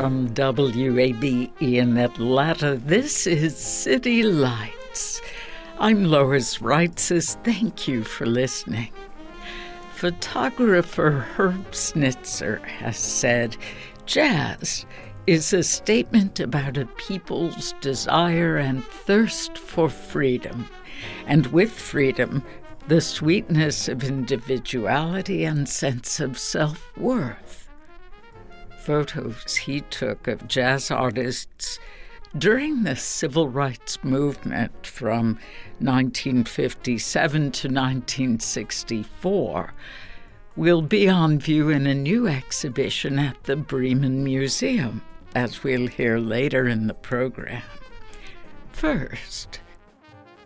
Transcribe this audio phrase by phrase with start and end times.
[0.00, 5.20] From WABE in Atlanta, this is City Lights.
[5.78, 7.36] I'm Lois Reitzes.
[7.44, 8.92] Thank you for listening.
[9.92, 13.58] Photographer Herb Snitzer has said
[14.06, 14.86] jazz
[15.26, 20.66] is a statement about a people's desire and thirst for freedom,
[21.26, 22.42] and with freedom,
[22.88, 27.59] the sweetness of individuality and sense of self worth
[28.80, 31.78] photos he took of jazz artists
[32.38, 35.38] during the civil rights movement from
[35.80, 39.74] 1957 to 1964
[40.56, 45.02] will be on view in a new exhibition at the Breman Museum,
[45.34, 47.62] as we'll hear later in the program.
[48.72, 49.60] First,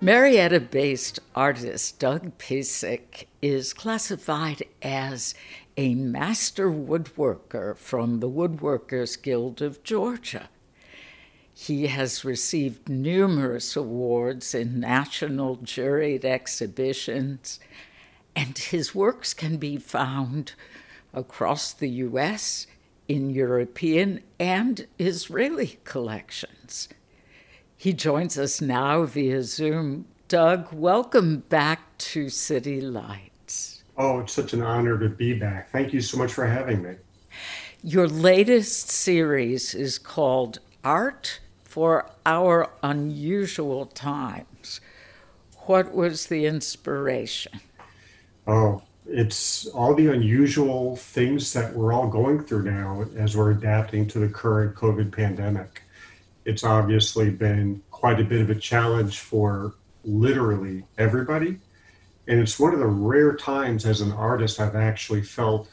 [0.04, 5.34] Marietta based artist Doug Pisek is classified as
[5.78, 10.50] a master woodworker from the Woodworkers Guild of Georgia.
[11.54, 17.58] He has received numerous awards in national juried exhibitions,
[18.36, 20.52] and his works can be found
[21.14, 22.66] across the U.S.,
[23.08, 26.90] in European and Israeli collections.
[27.84, 30.06] He joins us now via Zoom.
[30.26, 33.84] Doug, welcome back to City Lights.
[33.98, 35.68] Oh, it's such an honor to be back.
[35.68, 36.94] Thank you so much for having me.
[37.82, 44.80] Your latest series is called Art for Our Unusual Times.
[45.66, 47.60] What was the inspiration?
[48.46, 54.08] Oh, it's all the unusual things that we're all going through now as we're adapting
[54.08, 55.82] to the current COVID pandemic.
[56.44, 59.74] It's obviously been quite a bit of a challenge for
[60.04, 61.58] literally everybody
[62.26, 65.68] and it's one of the rare times as an artist I've actually felt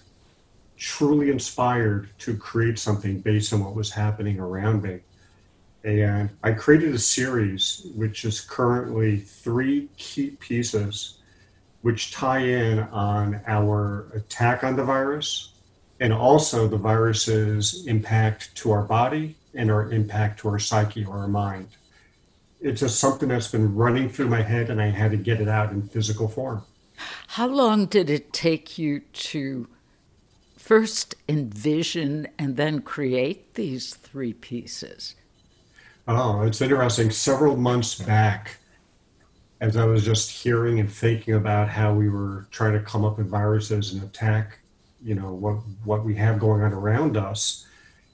[0.77, 4.99] truly inspired to create something based on what was happening around me.
[5.83, 11.19] And I created a series which is currently three key pieces
[11.81, 15.53] which tie in on our attack on the virus
[15.99, 21.17] and also the virus's impact to our body and our impact to our psyche or
[21.17, 21.67] our mind
[22.61, 25.47] it's just something that's been running through my head and I had to get it
[25.47, 26.63] out in physical form.
[27.27, 29.67] How long did it take you to
[30.57, 35.15] first envision and then create these three pieces?
[36.07, 37.09] Oh, it's interesting.
[37.09, 38.57] Several months back,
[39.59, 43.17] as I was just hearing and thinking about how we were trying to come up
[43.17, 44.59] with viruses and attack,
[45.03, 47.65] you know, what what we have going on around us,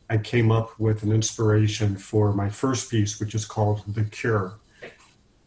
[0.09, 4.55] I came up with an inspiration for my first piece, which is called The Cure.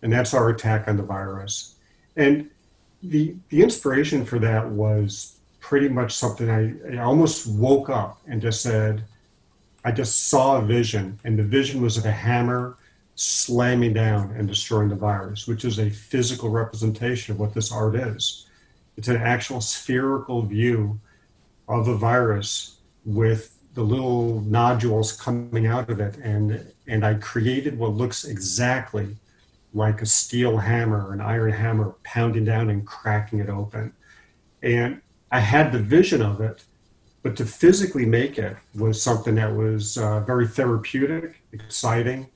[0.02, 1.76] And that's our attack on the virus.
[2.16, 2.50] And
[3.02, 8.40] the, the inspiration for that was pretty much something I, I almost woke up and
[8.40, 9.04] just said,
[9.84, 12.76] I just saw a vision, and the vision was of a hammer
[13.14, 17.94] slamming down and destroying the virus, which is a physical representation of what this art
[17.94, 18.46] is.
[18.96, 21.00] It's an actual spherical view
[21.68, 27.78] of a virus with the little nodules coming out of it and and I created
[27.78, 29.16] what looks exactly
[29.72, 33.92] like a steel hammer, an iron hammer pounding down and cracking it open.
[34.62, 35.00] And
[35.30, 36.64] I had the vision of it,
[37.22, 42.28] but to physically make it was something that was uh, very therapeutic, exciting,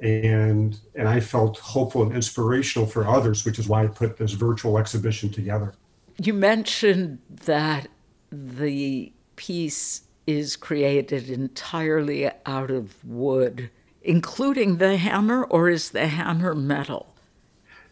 [0.00, 4.32] and and I felt hopeful and inspirational for others, which is why I put this
[4.32, 5.74] virtual exhibition together.
[6.20, 7.86] You mentioned that
[8.30, 13.70] the piece is created entirely out of wood,
[14.02, 17.14] including the hammer, or is the hammer metal?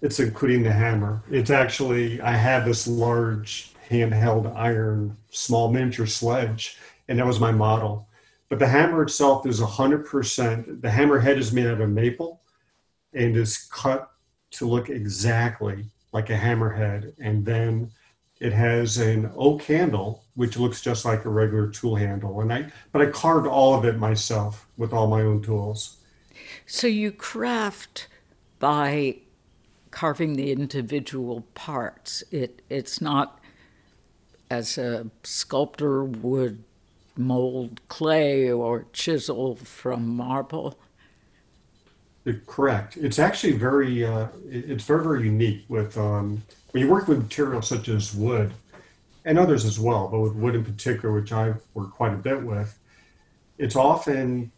[0.02, 1.22] It's including the hammer.
[1.30, 6.78] It's actually, I have this large handheld iron, small miniature sledge,
[7.08, 8.08] and that was my model.
[8.48, 12.40] But the hammer itself is 100%, the hammer head is made out of maple
[13.12, 14.10] and is cut
[14.52, 17.12] to look exactly like a hammerhead.
[17.18, 17.90] And then
[18.40, 22.40] it has an oak handle, which looks just like a regular tool handle.
[22.40, 25.98] And I, but I carved all of it myself with all my own tools.
[26.66, 28.08] So you craft
[28.58, 29.18] by
[29.90, 32.22] carving the individual parts.
[32.30, 33.38] It it's not
[34.50, 36.64] as a sculptor would
[37.16, 40.78] mold clay or chisel from marble.
[42.46, 42.96] Correct.
[42.96, 46.42] It's actually very uh, it's very very unique with um,
[46.72, 48.52] when you work with materials such as wood
[49.24, 52.42] and others as well, but with wood in particular, which I work quite a bit
[52.42, 52.78] with.
[53.58, 54.50] It's often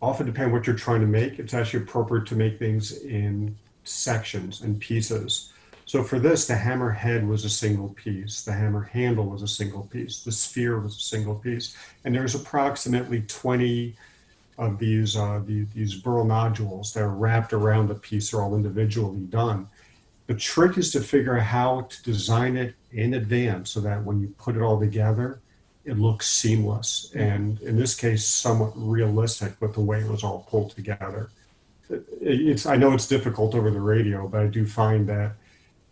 [0.00, 1.38] often depending what you're trying to make.
[1.38, 5.52] It's actually appropriate to make things in sections and pieces.
[5.86, 9.48] So for this, the hammer head was a single piece, the hammer handle was a
[9.48, 13.94] single piece, the sphere was a single piece, and there's approximately 20
[14.56, 18.54] of these uh, these, these burl nodules that are wrapped around the piece are all
[18.54, 19.68] individually done.
[20.26, 24.20] The trick is to figure out how to design it in advance so that when
[24.20, 25.40] you put it all together,
[25.84, 30.46] it looks seamless and in this case somewhat realistic with the way it was all
[30.48, 31.28] pulled together.
[32.20, 35.32] It's I know it's difficult over the radio, but I do find that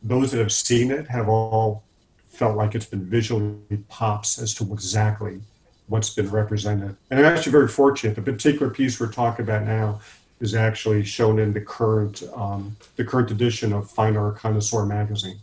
[0.02, 1.84] those that have seen it have all
[2.26, 5.40] felt like it's been visually pops as to exactly
[5.88, 6.96] what's been represented.
[7.10, 8.16] And I'm actually very fortunate.
[8.16, 10.00] The particular piece we're talking about now
[10.42, 15.38] is actually shown in the current um, the current edition of Fine Art Connoisseur magazine.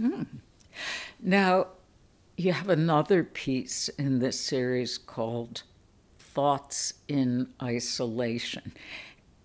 [0.00, 0.26] Mm.
[1.20, 1.68] Now,
[2.36, 5.62] you have another piece in this series called
[6.18, 8.72] Thoughts in Isolation.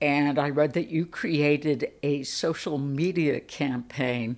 [0.01, 4.38] And I read that you created a social media campaign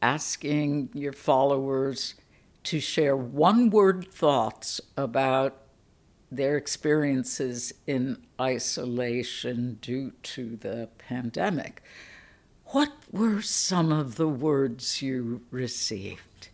[0.00, 2.14] asking your followers
[2.64, 5.65] to share one word thoughts about
[6.30, 11.82] their experiences in isolation due to the pandemic.
[12.66, 16.48] What were some of the words you received?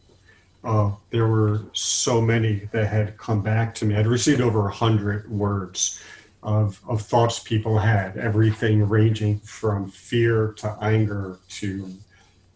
[0.63, 3.97] Uh, there were so many that had come back to me.
[3.97, 6.01] I'd received over a hundred words
[6.43, 11.93] of, of thoughts people had, everything ranging from fear to anger to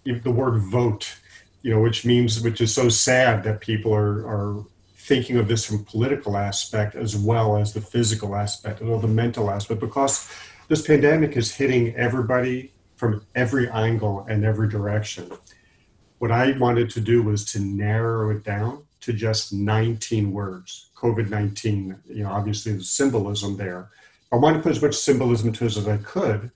[0.05, 1.17] the word vote
[1.67, 4.65] you know, which means, which is so sad that people are, are
[5.07, 9.51] thinking of this from political aspect as well as the physical aspect or the mental
[9.51, 10.29] aspect, because
[10.67, 15.31] this pandemic is hitting everybody from every angle and every direction.
[16.19, 20.91] What I wanted to do was to narrow it down to just 19 words.
[20.97, 23.91] COVID 19, you know, obviously the symbolism there.
[24.33, 26.51] I wanted to put as much symbolism to it as I could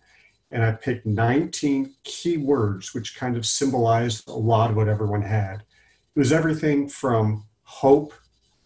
[0.51, 5.23] and I picked 19 key words which kind of symbolized a lot of what everyone
[5.23, 5.63] had.
[6.17, 8.13] It was everything from hope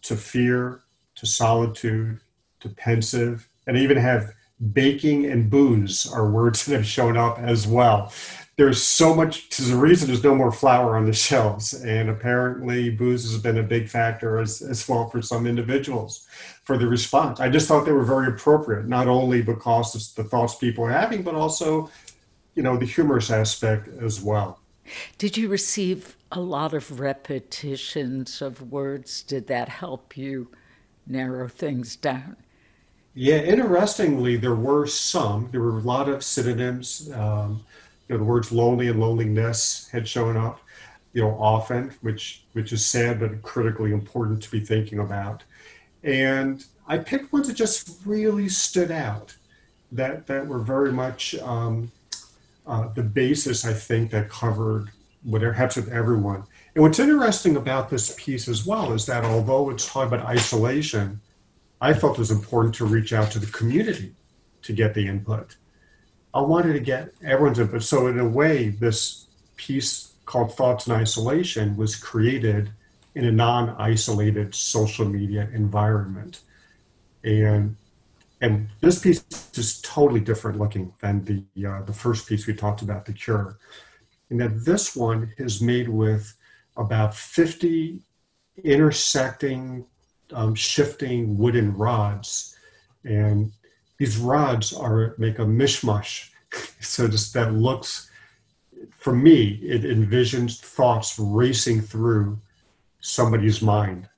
[0.05, 0.81] to fear
[1.15, 2.19] to solitude
[2.59, 4.33] to pensive, and even have
[4.71, 8.11] baking and booze are words that have shown up as well.
[8.57, 12.89] There's so much there's a reason there's no more flour on the shelves and apparently
[12.89, 16.25] booze has been a big factor as, as well for some individuals
[16.63, 17.41] for the response.
[17.41, 20.91] I just thought they were very appropriate not only because it's the thoughts people are
[20.91, 21.91] having but also
[22.53, 24.61] you know the humorous aspect as well.
[25.17, 29.23] Did you receive a lot of repetitions of words.
[29.23, 30.49] Did that help you
[31.07, 32.37] narrow things down?
[33.13, 35.49] Yeah interestingly there were some.
[35.51, 37.09] There were a lot of synonyms.
[37.13, 37.63] Um,
[38.07, 40.59] you know, the words lonely and loneliness had shown up,
[41.13, 45.43] you know, often, which which is sad but critically important to be thinking about.
[46.03, 49.35] And I picked ones that just really stood out,
[49.91, 51.91] that that were very much um,
[52.67, 54.91] uh, the basis, I think, that covered
[55.25, 56.43] whatever happens with everyone.
[56.75, 61.19] And what's interesting about this piece as well is that although it's talking about isolation,
[61.81, 64.13] I felt it was important to reach out to the community
[64.61, 65.57] to get the input.
[66.33, 67.83] I wanted to get everyone's input.
[67.83, 72.71] So in a way, this piece called Thoughts in Isolation was created
[73.15, 76.41] in a non-isolated social media environment.
[77.23, 77.75] And
[78.41, 79.23] and this piece
[79.55, 83.57] is totally different looking than the uh, the first piece we talked about, the cure.
[84.29, 86.35] And that this one is made with
[86.77, 88.01] about 50
[88.63, 89.85] intersecting,
[90.33, 92.57] um, shifting wooden rods.
[93.03, 93.51] And
[93.97, 96.29] these rods are make a mishmash.
[96.79, 98.09] so just that looks,
[98.91, 102.39] for me, it envisions thoughts racing through
[102.99, 104.09] somebody's mind.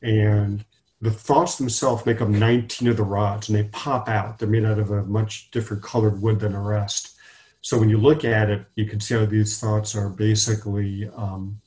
[0.00, 0.64] And
[1.00, 4.38] the thoughts themselves make up 19 of the rods and they pop out.
[4.38, 7.16] They're made out of a much different colored wood than the rest.
[7.62, 11.60] So when you look at it, you can see how these thoughts are basically um,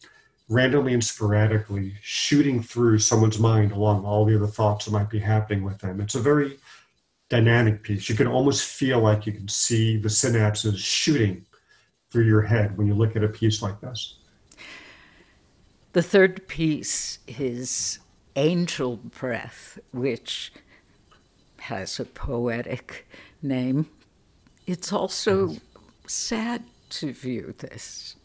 [0.49, 5.19] randomly and sporadically shooting through someone's mind along all the other thoughts that might be
[5.19, 6.01] happening with them.
[6.01, 6.59] It's a very
[7.29, 8.09] dynamic piece.
[8.09, 11.45] You can almost feel like you can see the synapses shooting
[12.11, 14.17] through your head when you look at a piece like this.
[15.93, 17.99] The third piece is
[18.35, 20.51] Angel Breath, which
[21.57, 23.07] has a poetic
[23.41, 23.87] name.
[24.67, 25.55] It's also
[26.07, 28.15] sad to view this.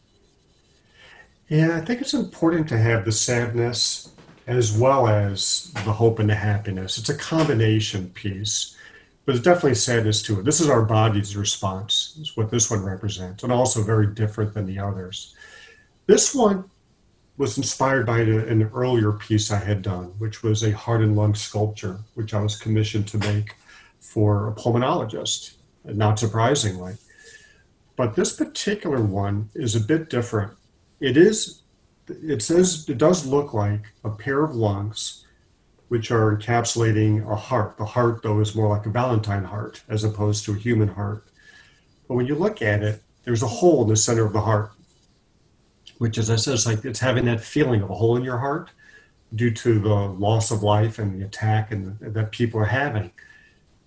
[1.49, 4.13] Yeah, I think it's important to have the sadness
[4.47, 6.99] as well as the hope and the happiness.
[6.99, 8.77] It's a combination piece,
[9.25, 10.45] but there's definitely sadness to it.
[10.45, 14.67] This is our body's response, is what this one represents, and also very different than
[14.67, 15.35] the others.
[16.07, 16.65] This one
[17.37, 21.35] was inspired by an earlier piece I had done, which was a heart and lung
[21.35, 23.55] sculpture, which I was commissioned to make
[24.01, 26.97] for a pulmonologist, not surprisingly.
[28.01, 30.55] But this particular one is a bit different.
[31.01, 31.65] It is,
[32.09, 35.27] it says, it does look like a pair of lungs,
[35.89, 37.77] which are encapsulating a heart.
[37.77, 41.27] The heart, though, is more like a Valentine heart as opposed to a human heart.
[42.09, 44.73] But when you look at it, there's a hole in the center of the heart
[45.99, 48.39] which, as I said, is like it's having that feeling of a hole in your
[48.39, 48.71] heart
[49.35, 53.13] due to the loss of life and the attack and that people are having.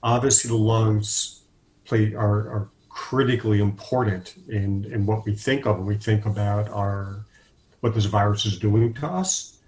[0.03, 1.45] Obviously, the lungs
[1.83, 6.69] play are, are critically important in, in what we think of when we think about
[6.69, 7.25] our
[7.81, 9.59] what this virus is doing to us.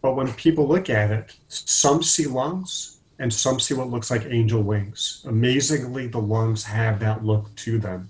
[0.00, 4.24] But when people look at it, some see lungs and some see what looks like
[4.24, 5.22] angel wings.
[5.26, 8.08] Amazingly, the lungs have that look to them.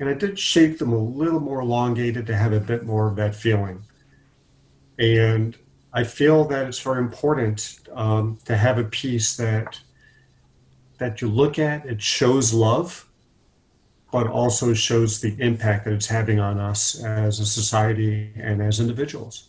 [0.00, 3.16] And I did shape them a little more elongated to have a bit more of
[3.16, 3.84] that feeling.
[4.98, 5.56] And
[5.92, 9.78] I feel that it's very important um, to have a piece that
[10.98, 11.86] that you look at.
[11.86, 13.05] It shows love,
[14.10, 18.80] but also shows the impact that it's having on us as a society and as
[18.80, 19.48] individuals.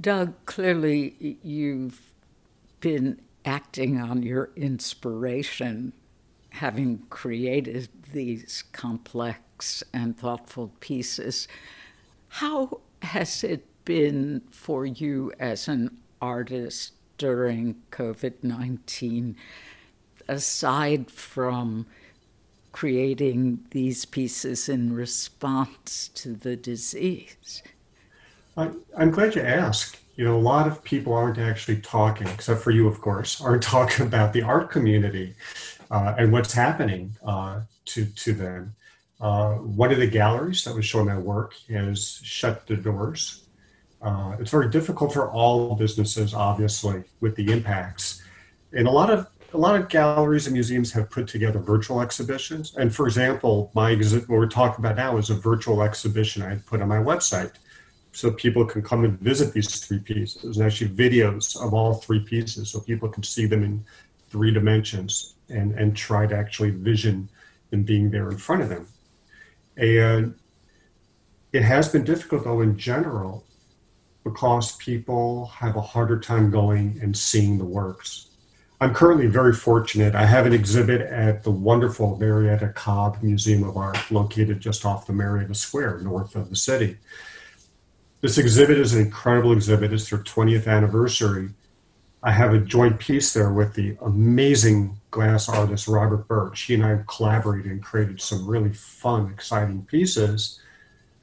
[0.00, 2.12] Doug, clearly you've
[2.80, 5.92] been acting on your inspiration
[6.50, 11.46] having created these complex and thoughtful pieces,
[12.28, 19.36] how has it been for you as an artist during COVID 19,
[20.28, 21.86] aside from
[22.76, 27.62] creating these pieces in response to the disease?
[28.54, 29.98] I, am glad you asked.
[30.16, 33.62] You know, a lot of people aren't actually talking, except for you, of course, aren't
[33.62, 35.34] talking about the art community
[35.90, 38.74] uh, and what's happening uh, to, to them.
[39.22, 43.46] Uh, one of the galleries that was showing my work has shut the doors.
[44.02, 48.22] Uh, it's very difficult for all businesses, obviously, with the impacts.
[48.74, 49.26] And a lot of
[49.56, 52.74] a lot of galleries and museums have put together virtual exhibitions.
[52.76, 56.56] And for example, my exhibit, what we're talking about now is a virtual exhibition I
[56.56, 57.52] put on my website
[58.12, 62.20] so people can come and visit these three pieces and actually videos of all three
[62.20, 63.82] pieces so people can see them in
[64.28, 67.28] three dimensions and, and try to actually vision
[67.70, 68.86] them being there in front of them.
[69.78, 70.34] And
[71.52, 73.44] it has been difficult, though, in general,
[74.22, 78.28] because people have a harder time going and seeing the works.
[78.78, 80.14] I'm currently very fortunate.
[80.14, 85.06] I have an exhibit at the wonderful Marietta Cobb Museum of Art, located just off
[85.06, 86.98] the Marietta Square, north of the city.
[88.20, 89.94] This exhibit is an incredible exhibit.
[89.94, 91.50] It's their 20th anniversary.
[92.22, 96.60] I have a joint piece there with the amazing glass artist Robert Birch.
[96.62, 100.60] He and I collaborated and created some really fun, exciting pieces,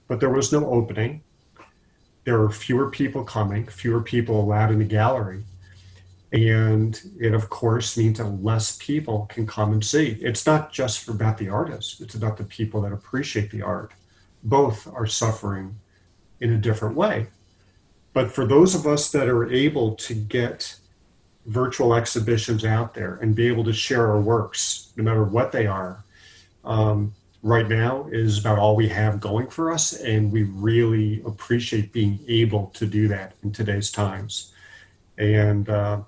[0.07, 1.21] but there was no opening.
[2.23, 5.43] There were fewer people coming, fewer people allowed in the gallery.
[6.33, 10.17] And it, of course, means that less people can come and see.
[10.19, 13.93] It's not just about the artists, it's about the people that appreciate the art.
[14.43, 15.75] Both are suffering
[16.41, 17.27] in a different way.
[18.13, 20.75] But for those of us that are able to get
[21.45, 25.67] virtual exhibitions out there and be able to share our works, no matter what they
[25.67, 26.03] are.
[26.63, 31.91] Um, right now is about all we have going for us, and we really appreciate
[31.91, 34.53] being able to do that in today's times.
[35.17, 36.01] And uh,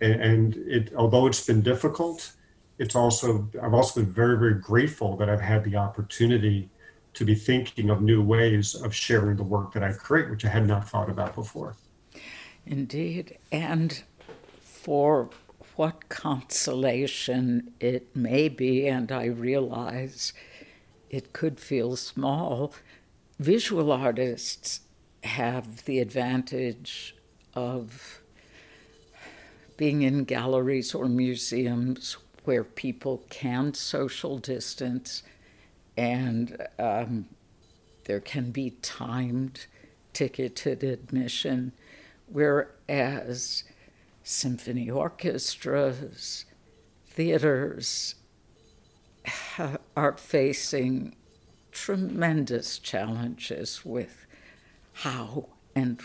[0.00, 2.32] and it, although it's been difficult,
[2.78, 6.68] it's also I've also been very very grateful that I've had the opportunity
[7.14, 10.48] to be thinking of new ways of sharing the work that I create, which I
[10.48, 11.76] had not thought about before.
[12.66, 14.02] Indeed, and
[14.60, 15.30] for
[15.76, 20.32] what consolation it may be, and I realize
[21.10, 22.74] it could feel small.
[23.38, 24.80] Visual artists
[25.22, 27.16] have the advantage
[27.54, 28.20] of
[29.76, 35.22] being in galleries or museums where people can social distance
[35.96, 37.26] and um,
[38.04, 39.66] there can be timed
[40.12, 41.72] ticketed admission,
[42.26, 43.64] whereas
[44.22, 46.44] symphony orchestras,
[47.06, 48.14] theaters
[49.96, 51.16] are facing
[51.72, 54.26] tremendous challenges with
[54.92, 56.00] how and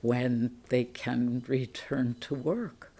[0.00, 2.91] when they can return to work.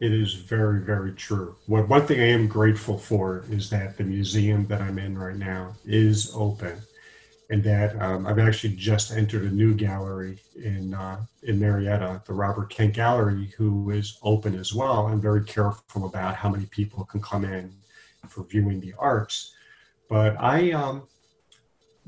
[0.00, 1.56] It is very, very true.
[1.66, 5.36] What one thing I am grateful for is that the museum that I'm in right
[5.36, 6.80] now is open,
[7.50, 12.32] and that um, I've actually just entered a new gallery in uh, in Marietta, the
[12.32, 15.08] Robert Kent Gallery, who is open as well.
[15.08, 17.74] I'm very careful about how many people can come in
[18.28, 19.54] for viewing the arts,
[20.08, 21.08] but I um,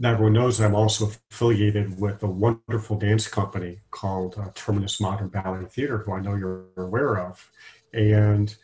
[0.05, 5.29] everyone knows that I'm also affiliated with a wonderful dance company called uh, Terminus Modern
[5.29, 7.51] Ballet Theater, who I know you're aware of.
[7.93, 8.55] And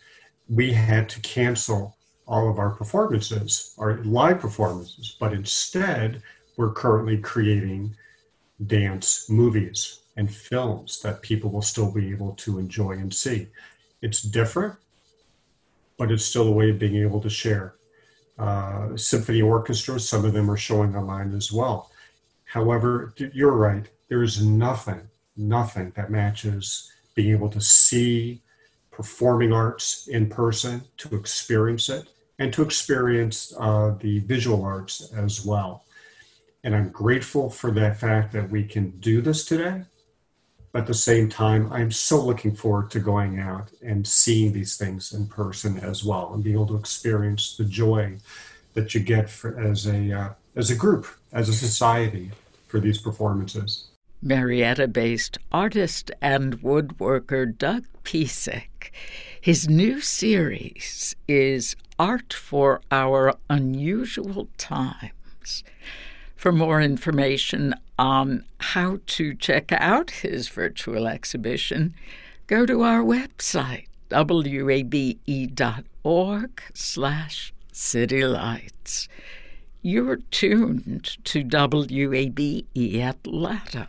[0.49, 6.23] we had to cancel all of our performances, our live performances, but instead,
[6.57, 7.95] we're currently creating
[8.67, 13.49] dance movies and films that people will still be able to enjoy and see.
[14.01, 14.75] It's different,
[15.99, 17.75] but it's still a way of being able to share
[18.39, 20.09] uh, symphony orchestras.
[20.09, 21.91] Some of them are showing online as well.
[22.45, 23.89] However, you're right.
[24.09, 28.43] There is nothing, nothing that matches being able to see
[28.97, 35.45] performing arts in person, to experience it, and to experience uh, the visual arts as
[35.45, 35.85] well.
[36.65, 39.85] And I'm grateful for that fact that we can do this today
[40.73, 44.77] But at the same time, I'm so looking forward to going out and seeing these
[44.77, 48.19] things in person as well, and being able to experience the joy
[48.75, 52.31] that you get for, as a uh, as a group, as a society,
[52.69, 53.89] for these performances.
[54.27, 58.91] Marietta-based artist and woodworker Doug Piesek.
[59.41, 65.63] His new series is Art for Our Unusual Times.
[66.35, 71.95] For more information on how to check out his virtual exhibition,
[72.49, 75.23] go to our website, wabe.org
[76.75, 79.07] slash citylights.
[79.83, 82.65] You're tuned to WABE
[83.01, 83.89] Atlanta.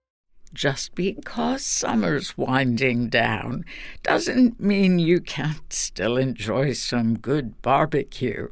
[0.53, 3.65] just because summer's winding down
[4.03, 8.47] doesn't mean you can't still enjoy some good barbecue.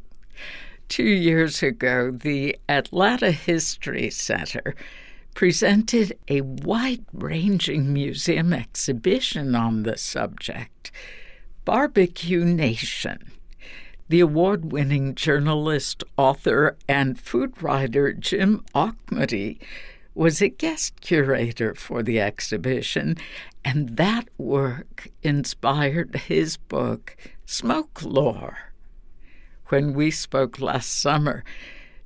[0.87, 4.75] Two years ago, the Atlanta History Center
[5.35, 10.91] presented a wide ranging museum exhibition on the subject
[11.65, 13.31] Barbecue Nation.
[14.09, 19.59] The award winning journalist, author, and food writer Jim Auchmuty
[20.19, 23.15] was a guest curator for the exhibition,
[23.63, 28.57] and that work inspired his book, Smoke Lore.
[29.67, 31.45] When we spoke last summer,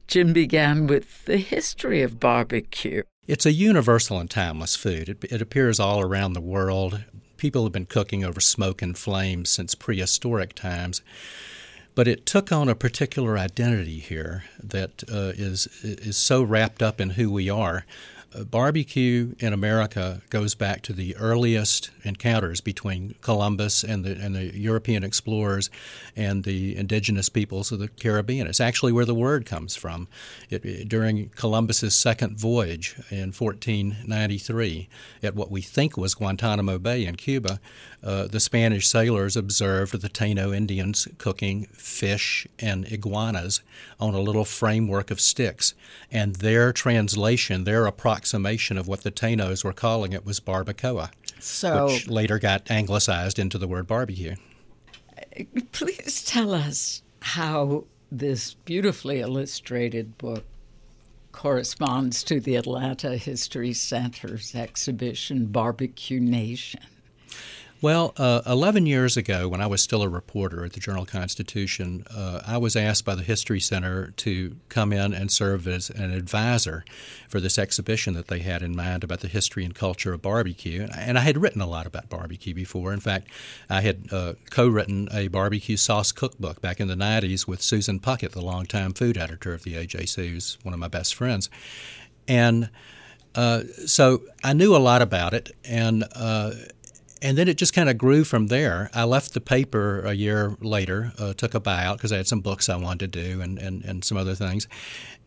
[0.06, 3.02] Jim began with the history of barbecue.
[3.26, 5.10] It's a universal and timeless food.
[5.10, 7.04] It, it, appears all around the world.
[7.38, 11.02] People have been cooking over smoke and flames since prehistoric times.
[11.96, 17.00] But it took on a particular identity here that uh, is is so wrapped up
[17.00, 17.86] in who we are.
[18.50, 24.58] Barbecue in America goes back to the earliest encounters between Columbus and the and the
[24.58, 25.70] European explorers
[26.16, 28.48] and the indigenous peoples of the Caribbean.
[28.48, 30.08] It's actually where the word comes from.
[30.50, 34.90] It, it, during Columbus's second voyage in 1493,
[35.22, 37.60] at what we think was Guantanamo Bay in Cuba,
[38.04, 43.62] uh, the Spanish sailors observed the Taino Indians cooking fish and iguanas
[44.00, 45.74] on a little framework of sticks,
[46.12, 48.23] and their translation, their approximation
[48.78, 51.10] of what the Tainos were calling it was barbacoa,
[51.40, 54.36] so, which later got anglicized into the word barbecue.
[55.72, 60.44] Please tell us how this beautifully illustrated book
[61.32, 66.82] corresponds to the Atlanta History Center's exhibition Barbecue Nation.
[67.84, 72.06] Well, uh, 11 years ago, when I was still a reporter at the Journal Constitution,
[72.16, 76.14] uh, I was asked by the History Center to come in and serve as an
[76.14, 76.86] advisor
[77.28, 80.88] for this exhibition that they had in mind about the history and culture of barbecue.
[80.98, 82.94] And I had written a lot about barbecue before.
[82.94, 83.28] In fact,
[83.70, 88.00] I had uh, co written a barbecue sauce cookbook back in the 90s with Susan
[88.00, 91.50] Puckett, the longtime food editor of the AJC, who's one of my best friends.
[92.30, 92.70] And
[93.36, 96.52] uh, so I knew a lot about it, and uh,
[97.24, 98.90] and then it just kind of grew from there.
[98.94, 102.42] I left the paper a year later, uh, took a buyout because I had some
[102.42, 104.68] books I wanted to do and, and, and some other things.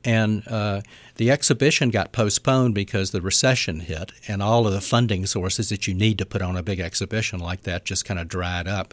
[0.04, 0.82] And uh,
[1.16, 5.88] the exhibition got postponed because the recession hit, and all of the funding sources that
[5.88, 8.92] you need to put on a big exhibition like that just kind of dried up.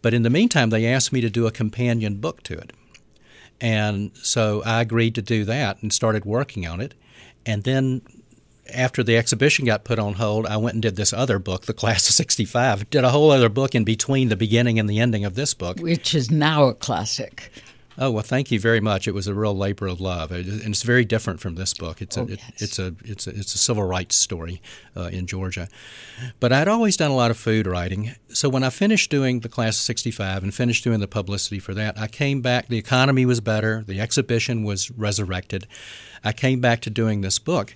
[0.00, 2.72] But in the meantime, they asked me to do a companion book to it.
[3.60, 6.94] And so I agreed to do that and started working on it.
[7.44, 8.02] And then
[8.72, 11.74] after the exhibition got put on hold, I went and did this other book, The
[11.74, 12.90] Class of 65.
[12.90, 15.78] Did a whole other book in between the beginning and the ending of this book.
[15.80, 17.50] Which is now a classic.
[17.98, 19.08] Oh well, thank you very much.
[19.08, 22.02] It was a real labor of love, and it's very different from this book.
[22.02, 22.52] It's a oh, yes.
[22.58, 24.60] it's a it's a it's a civil rights story
[24.94, 25.68] uh, in Georgia.
[26.38, 29.48] But I'd always done a lot of food writing, so when I finished doing the
[29.48, 32.68] class of '65 and finished doing the publicity for that, I came back.
[32.68, 33.82] The economy was better.
[33.86, 35.66] The exhibition was resurrected.
[36.22, 37.74] I came back to doing this book,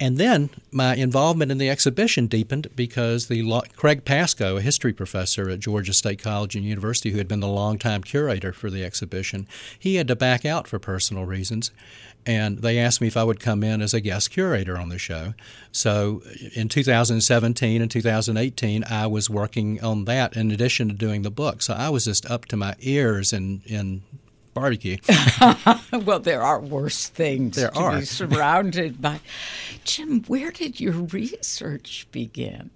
[0.00, 5.48] and then my involvement in the exhibition deepened because the Craig Pascoe, a history professor
[5.48, 9.46] at Georgia State College and University, who had been the longtime curator for the exhibition,
[9.78, 11.70] he had to back out for personal reasons.
[12.26, 14.98] And they asked me if I would come in as a guest curator on the
[14.98, 15.34] show.
[15.72, 21.22] So uh, in 2017 and 2018, I was working on that in addition to doing
[21.22, 21.60] the book.
[21.60, 24.02] So I was just up to my ears in, in
[24.54, 24.96] barbecue.
[25.92, 27.98] well, there are worse things there to are.
[27.98, 29.20] be surrounded by.
[29.84, 32.70] Jim, where did your research begin?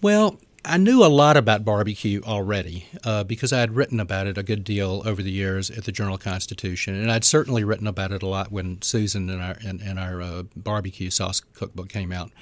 [0.00, 4.36] Well, I knew a lot about barbecue already uh, because I had written about it
[4.36, 8.10] a good deal over the years at the Journal Constitution, and I'd certainly written about
[8.10, 12.10] it a lot when Susan and our and, and our uh, barbecue sauce cookbook came
[12.10, 12.32] out.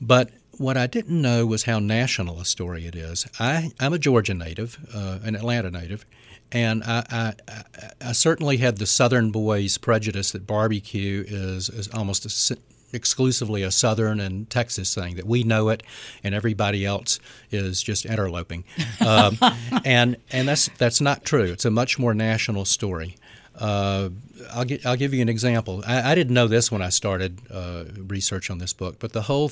[0.00, 3.26] But what I didn't know was how national a story it is.
[3.38, 6.04] I, I'm a Georgia native, uh, an Atlanta native,
[6.52, 7.62] and I, I,
[8.00, 12.56] I, certainly had the Southern boys prejudice that barbecue is, is almost a,
[12.92, 15.82] exclusively a Southern and Texas thing that we know it,
[16.24, 18.64] and everybody else is just interloping,
[19.06, 19.38] um,
[19.84, 21.44] and and that's that's not true.
[21.44, 23.16] It's a much more national story.
[23.60, 25.82] I'll, get, I'll give you an example.
[25.86, 29.22] I, I didn't know this when I started uh, research on this book, but the
[29.22, 29.50] whole,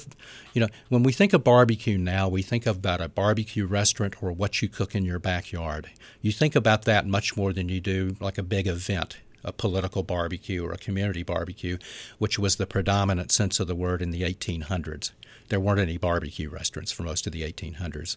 [0.53, 4.33] you know, when we think of barbecue now, we think about a barbecue restaurant or
[4.33, 5.91] what you cook in your backyard.
[6.23, 10.03] You think about that much more than you do like a big event, a political
[10.03, 11.79] barbecue or a community barbecue,
[12.19, 15.11] which was the predominant sense of the word in the 1800s.
[15.49, 18.17] There weren't any barbecue restaurants for most of the 1800s.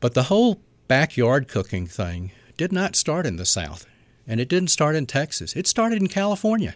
[0.00, 3.86] But the whole backyard cooking thing did not start in the South.
[4.26, 6.74] And it didn't start in Texas, it started in California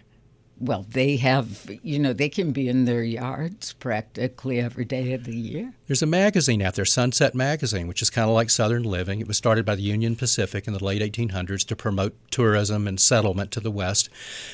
[0.61, 5.23] well, they have, you know, they can be in their yards practically every day of
[5.23, 5.73] the year.
[5.87, 9.21] There's a magazine out there, Sunset Magazine, which is kind of like Southern Living.
[9.21, 12.99] It was started by the Union Pacific in the late 1800s to promote tourism and
[12.99, 14.09] settlement to the West.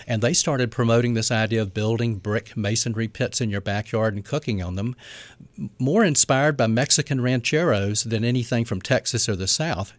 [0.05, 4.23] And they started promoting this idea of building brick masonry pits in your backyard and
[4.23, 4.95] cooking on them,
[5.79, 9.93] more inspired by Mexican rancheros than anything from Texas or the South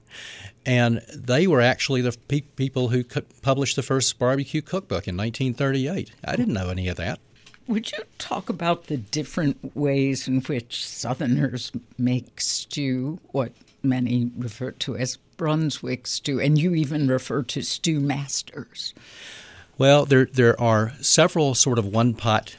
[0.66, 3.04] and they were actually the pe- people who
[3.40, 6.10] published the first barbecue cookbook in 1938.
[6.24, 7.20] I didn't know any of that.
[7.68, 13.52] Would you talk about the different ways in which Southerners make stew, what
[13.82, 18.94] many refer to as Brunswick stew, and you even refer to stew masters?
[19.78, 22.56] Well, there there are several sort of one pot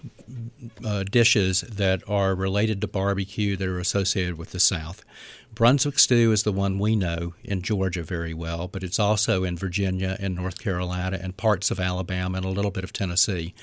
[0.83, 5.03] uh, dishes that are related to barbecue that are associated with the South.
[5.57, 9.57] Brunswick stew is the one we know in Georgia very well, but it's also in
[9.57, 13.55] Virginia and North Carolina and parts of Alabama and a little bit of Tennessee.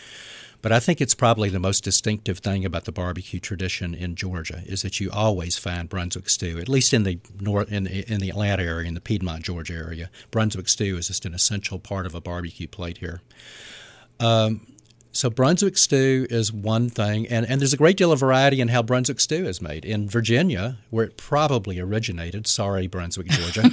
[0.60, 4.64] But I think it's probably the most distinctive thing about the barbecue tradition in Georgia
[4.66, 8.18] is that you always find Brunswick stew, at least in the north in the, in
[8.18, 10.10] the Atlanta area, in the Piedmont, Georgia area.
[10.32, 13.22] Brunswick stew is just an essential part of a barbecue plate here.
[14.18, 14.66] Um,
[15.14, 18.66] so Brunswick stew is one thing, and, and there's a great deal of variety in
[18.66, 19.84] how Brunswick stew is made.
[19.84, 23.70] In Virginia, where it probably originated, sorry, Brunswick, Georgia,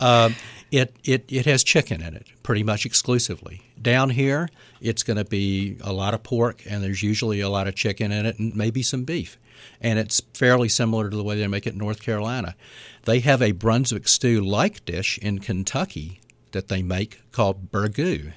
[0.00, 0.30] uh,
[0.72, 3.62] it, it, it has chicken in it pretty much exclusively.
[3.80, 4.48] Down here,
[4.80, 8.10] it's going to be a lot of pork, and there's usually a lot of chicken
[8.10, 9.38] in it, and maybe some beef.
[9.80, 12.56] And it's fairly similar to the way they make it in North Carolina.
[13.04, 18.32] They have a Brunswick stew like dish in Kentucky that they make called burgoo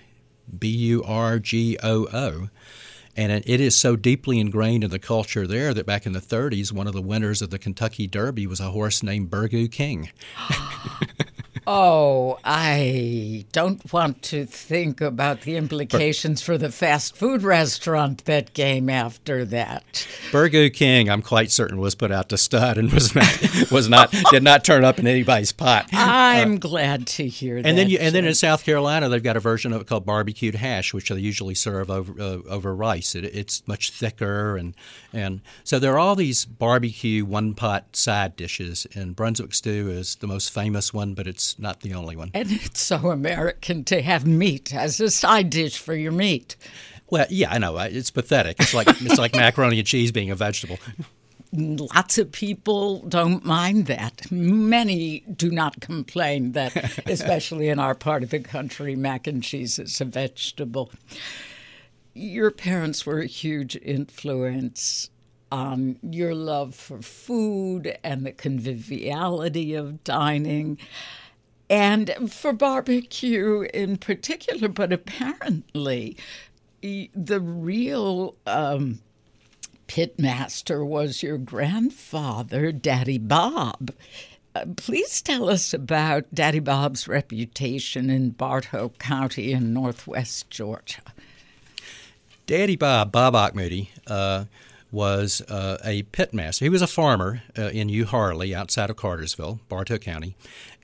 [0.58, 2.50] B U R G O O.
[3.18, 6.72] And it is so deeply ingrained in the culture there that back in the 30s,
[6.72, 10.10] one of the winners of the Kentucky Derby was a horse named Burgoo King.
[11.72, 18.56] Oh, I don't want to think about the implications for the fast food restaurant that
[18.56, 20.08] came after that.
[20.32, 24.12] Burgoo King, I'm quite certain, was put out to stud and was not was not
[24.32, 25.88] did not turn up in anybody's pot.
[25.94, 27.70] I'm uh, glad to hear and that.
[27.70, 30.08] And then you, and then in South Carolina, they've got a version of it called
[30.08, 33.14] barbecued hash, which they usually serve over uh, over rice.
[33.14, 34.74] It, it's much thicker and
[35.14, 40.16] and so there are all these barbecue one pot side dishes, and Brunswick stew is
[40.16, 42.32] the most famous one, but it's not the only one.
[42.34, 46.56] And it's so American to have meat as a side dish for your meat.
[47.10, 47.78] Well, yeah, I know.
[47.78, 48.60] It's pathetic.
[48.60, 50.80] It's like it's like macaroni and cheese being a vegetable.
[51.52, 54.32] Lots of people don't mind that.
[54.32, 59.80] Many do not complain that, especially in our part of the country, mac and cheese
[59.80, 60.92] is a vegetable.
[62.14, 65.10] Your parents were a huge influence
[65.52, 70.78] on your love for food and the conviviality of dining
[71.70, 76.18] and for barbecue in particular, but apparently
[76.82, 79.00] the real um,
[79.88, 83.92] pitmaster was your grandfather, Daddy Bob.
[84.56, 91.02] Uh, please tell us about Daddy Bob's reputation in Bartow County in northwest Georgia.
[92.48, 94.46] Daddy Bob, Bob Auchmuty, uh,
[94.92, 96.62] was uh, a pitmaster.
[96.62, 100.36] He was a farmer uh, in Euharlee outside of Cartersville, Bartow County,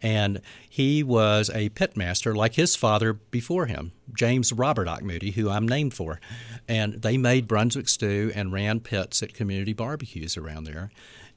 [0.02, 5.68] and he was a pitmaster like his father before him, James Robert Auchmuty, who I'm
[5.68, 6.20] named for.
[6.68, 10.92] And they made Brunswick stew and ran pits at community barbecues around there.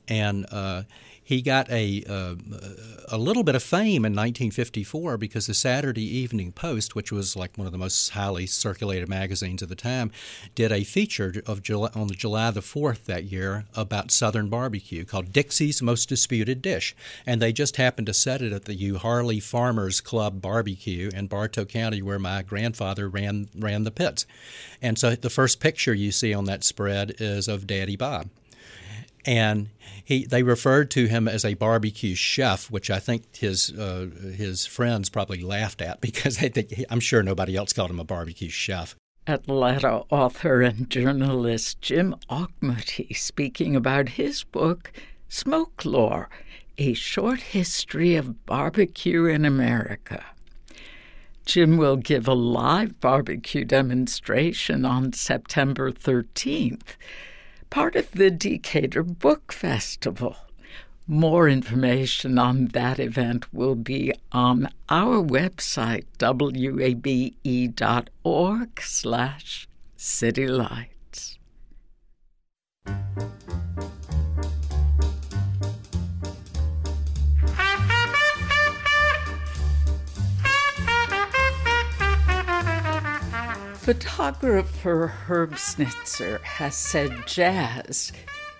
[0.06, 0.82] And uh,
[1.28, 2.36] he got a uh,
[3.08, 7.58] a little bit of fame in 1954 because the Saturday Evening Post, which was like
[7.58, 10.10] one of the most highly circulated magazines of the time,
[10.54, 15.30] did a feature of July, on July the 4th that year about Southern barbecue called
[15.30, 20.00] Dixie's Most Disputed Dish, and they just happened to set it at the Euharlee Farmers
[20.00, 24.24] Club barbecue in Bartow County, where my grandfather ran ran the pits,
[24.80, 28.30] and so the first picture you see on that spread is of Daddy Bob
[29.28, 29.68] and
[30.02, 34.64] he they referred to him as a barbecue chef, which I think his uh, his
[34.64, 38.96] friends probably laughed at because think I'm sure nobody else called him a barbecue chef.
[39.26, 44.90] Atlanta author and journalist Jim Auchmuty speaking about his book
[45.28, 46.30] Smoke Lore:
[46.78, 50.24] A Short History of Barbecue in America.
[51.44, 56.96] Jim will give a live barbecue demonstration on September 13th
[57.70, 60.36] part of the Decatur Book Festival.
[61.06, 66.04] More information on that event will be on our website,
[67.50, 71.38] wabe.org slash citylights.
[83.88, 88.12] Photographer Herb Snitzer has said jazz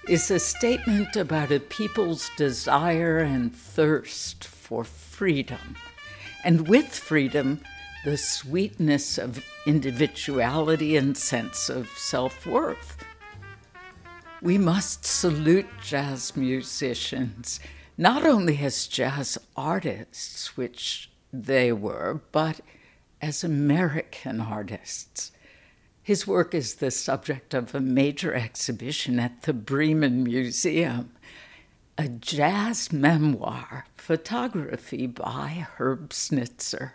[0.08, 5.76] is a statement about a people's desire and thirst for freedom,
[6.44, 7.60] and with freedom,
[8.06, 12.96] the sweetness of individuality and sense of self worth.
[14.40, 17.60] We must salute jazz musicians,
[17.98, 22.62] not only as jazz artists, which they were, but
[23.20, 25.32] as American artists.
[26.02, 31.12] His work is the subject of a major exhibition at the Breman Museum,
[31.98, 36.92] a jazz memoir, photography by Herb Snitzer.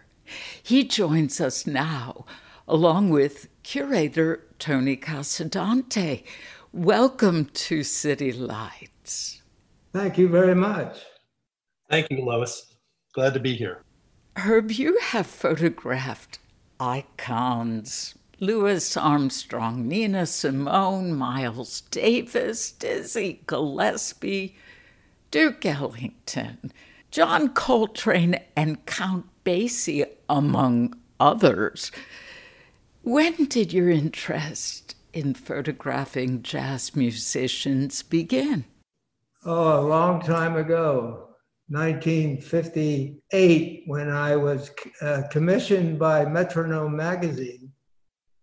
[0.63, 2.25] He joins us now,
[2.67, 6.23] along with curator Tony Casadante.
[6.71, 9.41] Welcome to City Lights.
[9.91, 10.97] Thank you very much.
[11.89, 12.73] Thank you, Lois.
[13.13, 13.83] Glad to be here.
[14.35, 16.39] Herb, you have photographed
[16.79, 24.55] icons Louis Armstrong, Nina Simone, Miles Davis, Dizzy Gillespie,
[25.31, 26.73] Duke Ellington,
[27.09, 31.91] John Coltrane, and Count Basie, among others.
[33.03, 38.65] When did your interest in photographing jazz musicians begin?
[39.45, 41.32] Oh, a long time ago.
[41.69, 44.71] 1958 when I was
[45.01, 47.71] uh, commissioned by Metronome magazine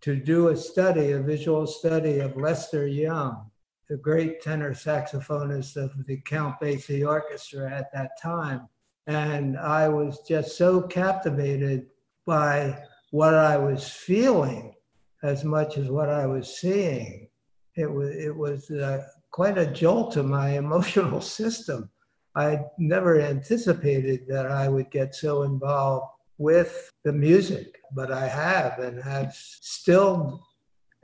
[0.00, 3.50] to do a study, a visual study of Lester Young,
[3.88, 8.68] the great tenor saxophonist of the Count Basie Orchestra at that time.
[9.06, 11.86] And I was just so captivated
[12.24, 14.74] by what I was feeling
[15.22, 17.28] as much as what I was seeing.
[17.76, 21.90] It was, it was uh, quite a jolt to my emotional system.
[22.34, 26.06] I never anticipated that I would get so involved
[26.38, 30.42] with the music, but I have and have still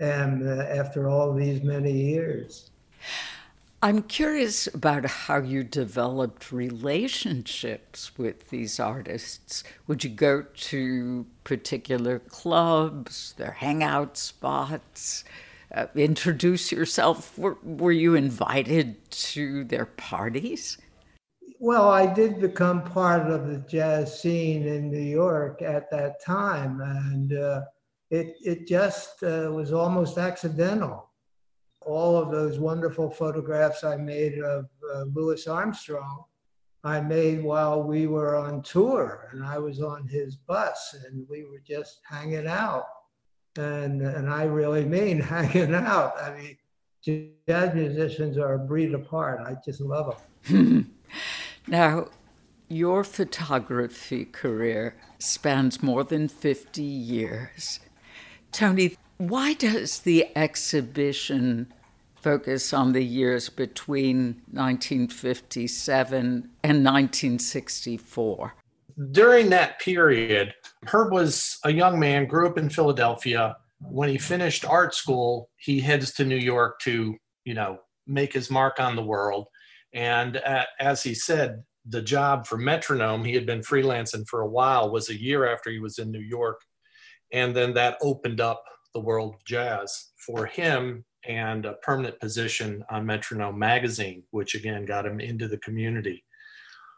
[0.00, 2.70] am uh, after all these many years.
[3.82, 9.62] I'm curious about how you developed relationships with these artists.
[9.86, 15.24] Would you go to particular clubs, their hangout spots,
[15.74, 17.38] uh, introduce yourself?
[17.38, 20.78] Were, were you invited to their parties?
[21.58, 26.80] Well, I did become part of the jazz scene in New York at that time,
[26.80, 27.62] and uh,
[28.10, 31.06] it, it just uh, was almost accidental
[31.86, 36.24] all of those wonderful photographs I made of uh, Louis Armstrong,
[36.84, 41.44] I made while we were on tour and I was on his bus and we
[41.44, 42.86] were just hanging out.
[43.56, 46.14] And, and I really mean hanging out.
[46.20, 46.58] I mean,
[47.48, 49.40] jazz musicians are a breed apart.
[49.40, 50.92] I just love them.
[51.66, 52.08] now,
[52.68, 57.80] your photography career spans more than 50 years.
[58.52, 61.72] Tony, why does the exhibition
[62.20, 68.54] focus on the years between 1957 and 1964?
[69.10, 70.54] During that period,
[70.86, 73.56] Herb was a young man, grew up in Philadelphia.
[73.80, 78.50] When he finished art school, he heads to New York to, you know, make his
[78.50, 79.46] mark on the world.
[79.96, 84.48] And uh, as he said, the job for Metronome, he had been freelancing for a
[84.48, 86.60] while, was a year after he was in New York.
[87.32, 92.84] And then that opened up the world of jazz for him and a permanent position
[92.90, 96.22] on Metronome magazine, which again got him into the community.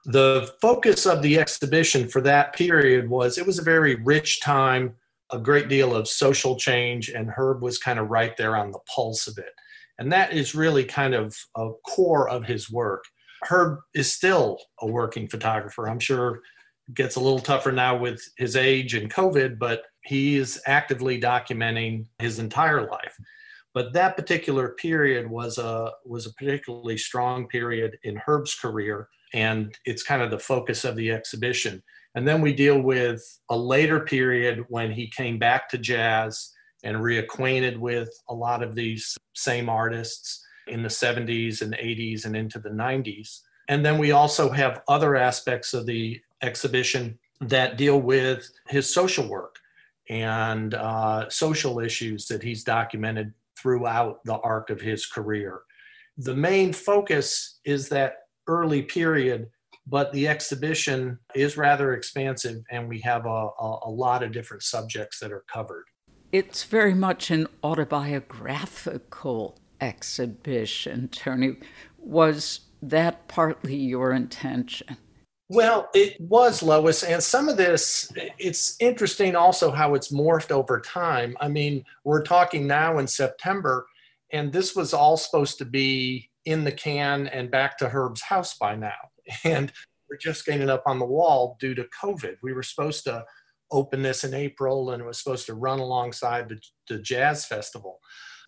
[0.06, 4.94] The focus of the exhibition for that period was it was a very rich time,
[5.30, 8.80] a great deal of social change, and Herb was kind of right there on the
[8.92, 9.52] pulse of it.
[9.98, 13.04] And that is really kind of a core of his work.
[13.42, 15.88] Herb is still a working photographer.
[15.88, 16.40] I'm sure
[16.94, 22.06] gets a little tougher now with his age and COVID, but he is actively documenting
[22.18, 23.16] his entire life.
[23.74, 29.76] But that particular period was a was a particularly strong period in Herb's career, and
[29.84, 31.82] it's kind of the focus of the exhibition.
[32.14, 36.52] And then we deal with a later period when he came back to jazz
[36.84, 42.36] and reacquainted with a lot of these same artists in the 70s and 80s and
[42.36, 43.40] into the 90s.
[43.68, 49.28] And then we also have other aspects of the exhibition that deal with his social
[49.28, 49.56] work
[50.08, 55.60] and uh, social issues that he's documented throughout the arc of his career.
[56.16, 58.14] The main focus is that
[58.46, 59.50] early period,
[59.86, 64.62] but the exhibition is rather expansive and we have a, a, a lot of different
[64.62, 65.84] subjects that are covered.
[66.30, 71.56] It's very much an autobiographical exhibition, Tony.
[71.98, 74.98] Was that partly your intention?
[75.48, 80.78] Well, it was Lois, and some of this, it's interesting also how it's morphed over
[80.78, 81.34] time.
[81.40, 83.86] I mean, we're talking now in September,
[84.30, 88.58] and this was all supposed to be in the can and back to Herb's house
[88.58, 88.92] by now.
[89.44, 89.72] And
[90.08, 92.36] we're just getting up on the wall due to COVID.
[92.42, 93.24] We were supposed to
[93.70, 98.00] open this in April, and it was supposed to run alongside the, the jazz festival.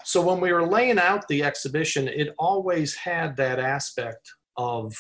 [0.04, 4.96] So when we were laying out the exhibition, it always had that aspect of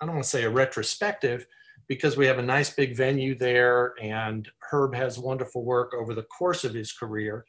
[0.00, 1.46] I don't want to say a retrospective
[1.88, 6.24] because we have a nice big venue there and Herb has wonderful work over the
[6.24, 7.44] course of his career.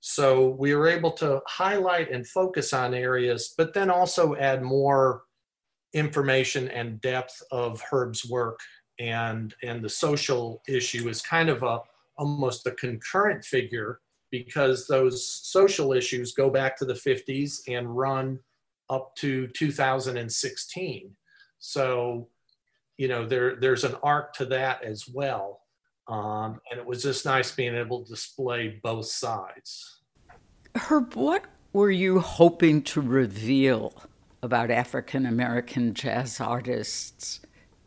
[0.00, 5.22] So we were able to highlight and focus on areas, but then also add more
[5.92, 8.60] information and depth of Herb's work.
[8.98, 11.80] And, and the social issue is kind of a
[12.18, 18.38] almost a concurrent figure because those social issues go back to the 50s and run
[18.90, 21.10] up to 2016.
[21.58, 22.28] So,
[22.96, 25.60] you know, there there's an arc to that as well.
[26.08, 30.00] Um, and it was just nice being able to display both sides.
[30.74, 33.94] Herb, what were you hoping to reveal
[34.42, 37.40] about African American jazz artists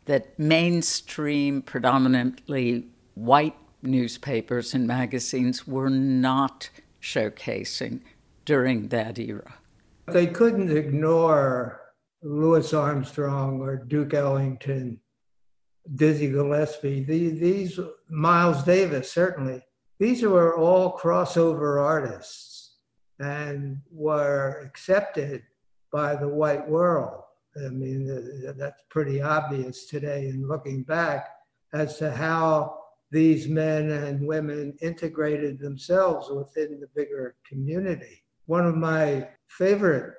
[0.06, 8.00] that mainstream, predominantly white newspapers and magazines were not showcasing
[8.44, 9.54] during that era?
[10.08, 11.80] They couldn't ignore
[12.22, 15.00] Louis Armstrong or Duke Ellington,
[15.94, 19.62] Dizzy Gillespie, these, these Miles Davis, certainly,
[19.98, 22.76] these were all crossover artists
[23.18, 25.42] and were accepted
[25.92, 27.21] by the white world.
[27.56, 31.28] I mean, that's pretty obvious today in looking back
[31.72, 32.78] as to how
[33.10, 38.24] these men and women integrated themselves within the bigger community.
[38.46, 40.14] One of my favorite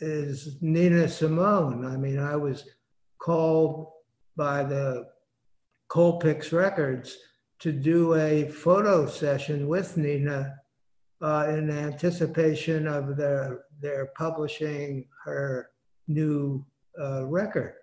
[0.00, 1.84] is Nina Simone.
[1.84, 2.64] I mean, I was
[3.18, 3.88] called
[4.36, 5.08] by the
[5.90, 7.18] Colpix Records
[7.58, 10.54] to do a photo session with Nina
[11.20, 15.70] uh, in anticipation of their, their publishing her
[16.06, 16.64] new
[17.00, 17.74] uh, record.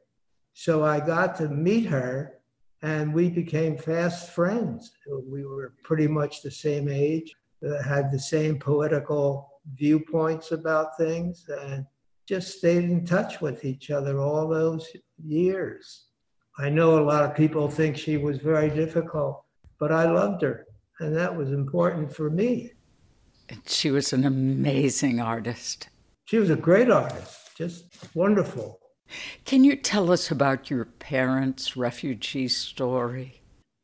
[0.53, 2.35] So I got to meet her
[2.81, 4.91] and we became fast friends.
[5.27, 7.35] We were pretty much the same age,
[7.67, 11.85] uh, had the same political viewpoints about things, and
[12.27, 14.87] just stayed in touch with each other all those
[15.23, 16.05] years.
[16.59, 19.43] I know a lot of people think she was very difficult,
[19.79, 20.67] but I loved her,
[20.99, 22.71] and that was important for me.
[23.65, 25.89] She was an amazing artist.
[26.25, 28.79] She was a great artist, just wonderful.
[29.45, 33.41] Can you tell us about your parents' refugee story?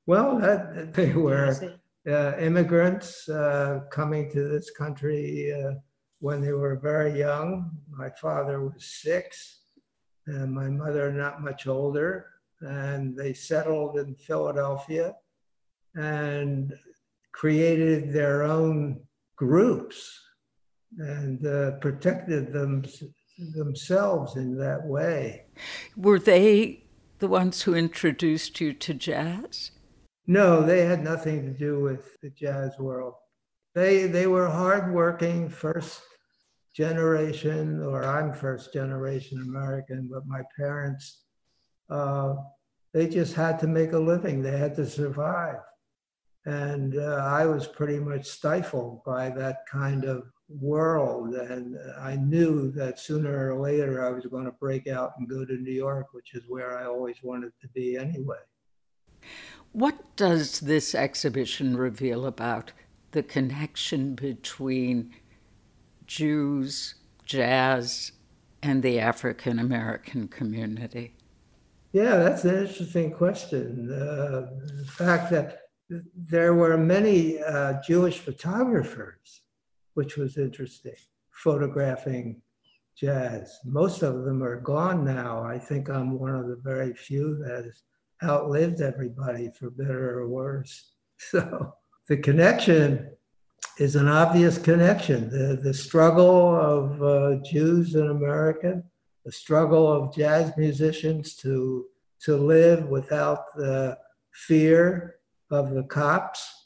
[0.07, 5.74] Well, that, they were uh, immigrants uh, coming to this country uh,
[6.19, 7.72] when they were very young.
[7.89, 9.61] My father was six,
[10.26, 12.28] and my mother not much older,
[12.61, 15.15] and they settled in Philadelphia
[15.95, 16.74] and
[17.32, 19.01] created their own
[19.36, 20.19] groups
[20.97, 22.84] and uh, protected them
[23.54, 25.46] themselves in that way.
[25.98, 26.84] Were they
[27.20, 29.72] the ones who introduced you to jazz?
[30.28, 33.16] No, they had nothing to do with the jazz world.
[33.74, 36.02] They they were hardworking first
[36.74, 41.24] generation, or I'm first generation American, but my parents,
[41.89, 42.36] uh,
[42.94, 44.42] they just had to make a living.
[44.42, 45.60] They had to survive,
[46.46, 50.24] and uh, I was pretty much stifled by that kind of
[50.60, 51.36] world.
[51.36, 55.45] And I knew that sooner or later I was going to break out and go
[55.45, 58.38] to New York, which is where I always wanted to be anyway.
[59.72, 62.74] What does this exhibition reveal about
[63.12, 65.14] the connection between
[66.06, 66.95] Jews,
[67.26, 68.12] jazz,
[68.62, 71.16] and the African American community?
[71.93, 73.91] Yeah, that's an interesting question.
[73.91, 74.47] Uh,
[74.78, 75.60] the fact that
[76.16, 79.41] there were many uh, Jewish photographers
[79.94, 80.96] which was interesting,
[81.32, 82.42] photographing
[82.96, 83.60] jazz.
[83.66, 85.44] Most of them are gone now.
[85.44, 87.84] I think I'm one of the very few that has
[88.24, 90.92] outlived everybody, for better or worse.
[91.30, 91.76] So
[92.08, 93.12] the connection
[93.78, 95.30] is an obvious connection.
[95.30, 98.82] The, the struggle of uh, Jews in America,
[99.24, 101.86] the struggle of jazz musicians to,
[102.22, 104.00] to live without the
[104.34, 105.18] fear
[105.52, 106.61] of the cops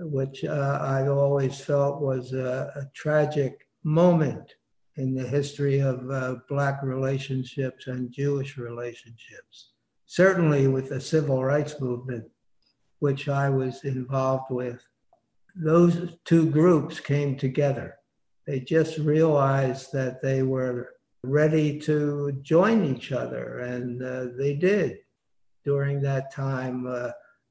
[0.00, 4.54] which uh, I've always felt was a, a, tragic moment
[4.96, 9.72] in the history of uh, Black relationships and Jewish relationships.
[10.06, 12.24] Certainly with the civil rights movement,
[12.98, 14.84] which I was involved with.
[15.54, 17.96] Those two groups came together.
[18.46, 20.90] They just realized that they were
[21.22, 24.98] ready to join each other, and uh, they did
[25.64, 26.86] during that time.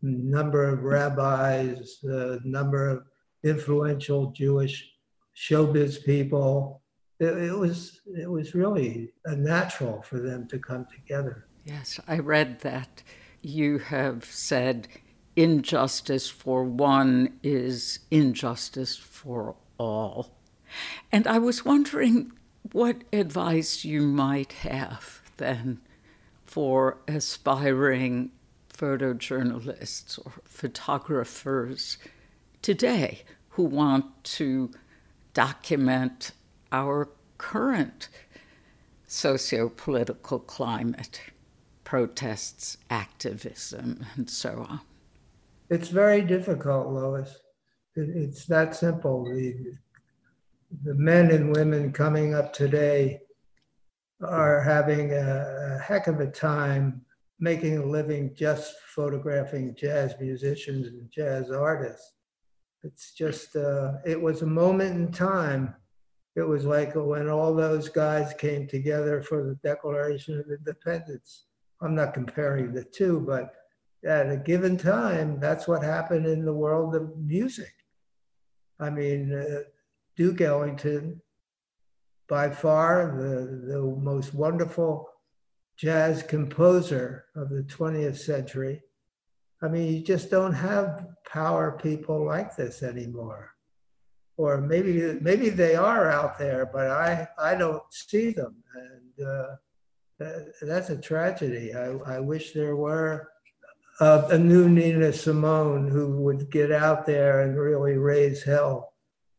[0.07, 3.03] Number of rabbis, the number of
[3.43, 4.89] influential Jewish
[5.35, 6.81] showbiz people.
[7.19, 11.47] It, it, was it was really a natural for them to come together.
[11.65, 13.03] Yes, I read that
[13.41, 14.87] you have said
[15.35, 20.31] injustice for one is injustice for all.
[21.11, 22.31] And I was wondering
[22.71, 25.79] what advice you might have then
[26.45, 28.31] for aspiring
[28.77, 31.97] photojournalists or photographers
[32.61, 34.71] today who want to
[35.33, 36.31] document
[36.71, 38.09] our current
[39.07, 41.21] socio political climate,
[41.83, 44.81] protests, activism, and so on?
[45.69, 47.39] It's very difficult, Lois.
[47.95, 49.25] It's that simple.
[49.25, 49.73] The,
[50.83, 53.21] the men and women coming up today
[54.21, 57.01] are having a, a heck of a time
[57.39, 62.13] making a living just photographing jazz musicians and jazz artists.
[62.83, 65.75] It's just, uh, it was a moment in time.
[66.35, 71.45] It was like when all those guys came together for the Declaration of Independence.
[71.81, 73.53] I'm not comparing the two, but
[74.05, 77.73] at a given time, that's what happened in the world of music.
[78.79, 79.63] I mean, uh,
[80.15, 81.21] Duke Ellington,
[82.29, 85.09] by far the, the most wonderful
[85.77, 88.81] jazz composer of the 20th century.
[89.61, 93.51] I mean, you just don't have power people like this anymore.
[94.37, 98.55] Or maybe maybe they are out there, but I, I don't see them.
[98.75, 99.55] And uh,
[100.61, 101.73] that's a tragedy.
[101.73, 103.29] I, I wish there were
[103.99, 108.93] a new Nina Simone who would get out there and really raise hell.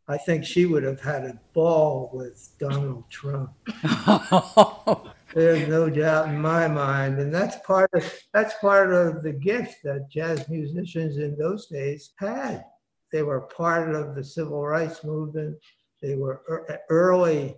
[0.08, 3.52] I think she would have had a ball with Donald Trump.
[5.34, 9.82] There's no doubt in my mind, and that's part of that's part of the gift
[9.84, 12.64] that jazz musicians in those days had.
[13.12, 15.58] They were part of the civil rights movement.
[16.00, 17.56] They were er, early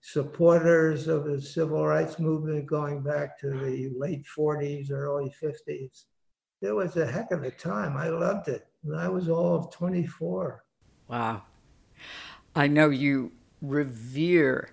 [0.00, 6.04] supporters of the civil rights movement going back to the late 40s, early 50s.
[6.62, 7.96] It was a heck of a time.
[7.96, 8.66] I loved it.
[8.84, 10.64] And I was all of 24.
[11.08, 11.42] Wow.
[12.54, 14.70] I know you revere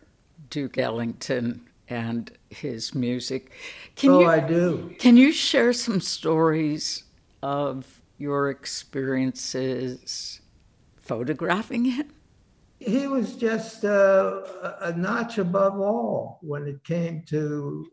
[0.49, 3.51] Duke Ellington and his music.
[3.95, 4.95] Can oh, you, I do.
[4.99, 7.03] Can you share some stories
[7.41, 10.41] of your experiences
[10.95, 12.11] photographing him?
[12.79, 14.41] He was just uh,
[14.81, 17.87] a notch above all when it came to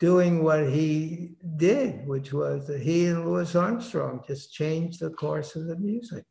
[0.00, 5.54] doing what he did, which was that he and Louis Armstrong just changed the course
[5.54, 6.24] of the music.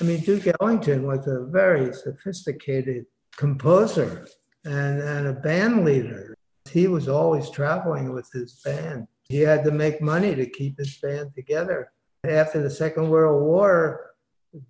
[0.00, 3.06] I mean, Duke Ellington was a very sophisticated
[3.36, 4.26] composer
[4.64, 6.34] and, and a band leader.
[6.70, 9.06] He was always traveling with his band.
[9.28, 11.90] He had to make money to keep his band together.
[12.24, 14.14] After the Second World War,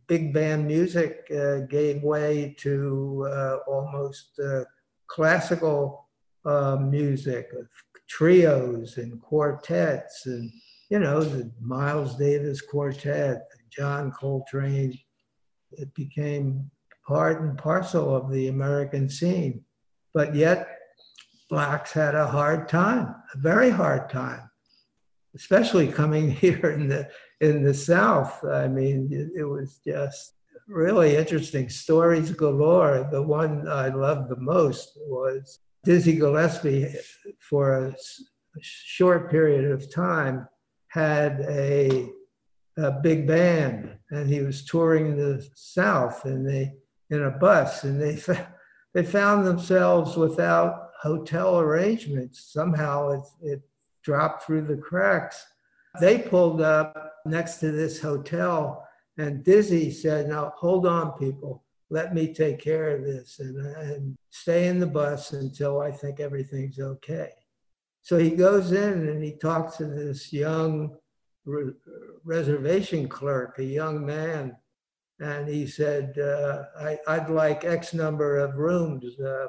[0.07, 4.64] big band music uh, gave way to uh, almost uh,
[5.07, 6.09] classical
[6.45, 7.49] uh, music,
[8.09, 10.51] trios and quartets, and
[10.90, 14.99] you know the Miles Davis Quartet, John Coltrane.
[15.72, 16.70] It became
[17.07, 19.64] part and parcel of the American scene,
[20.15, 20.79] but yet
[21.51, 24.49] blacks had a hard time, a very hard time,
[25.35, 27.11] especially coming here in the
[27.41, 28.43] in the South.
[28.45, 30.35] I mean, it, it was just
[30.67, 33.07] really interesting stories galore.
[33.11, 36.95] The one I loved the most was Dizzy Gillespie,
[37.41, 37.95] for a,
[38.61, 40.47] short period of time,
[40.87, 42.09] had a,
[42.77, 46.73] a big band, and he was touring the South, and they
[47.11, 48.17] in a bus, and they
[48.95, 52.53] they found themselves without hotel arrangements.
[52.53, 53.62] Somehow it, it
[54.03, 55.45] dropped through the cracks.
[56.01, 58.86] They pulled up next to this hotel,
[59.18, 64.16] and Dizzy said, "Now hold on, people let me take care of this and, and
[64.30, 67.30] stay in the bus until I think everything's okay.
[68.03, 70.97] So he goes in and he talks to this young
[71.45, 71.72] re-
[72.24, 74.57] reservation clerk, a young man,
[75.21, 76.65] and he said, uh,
[77.07, 79.47] I, would like X number of rooms uh,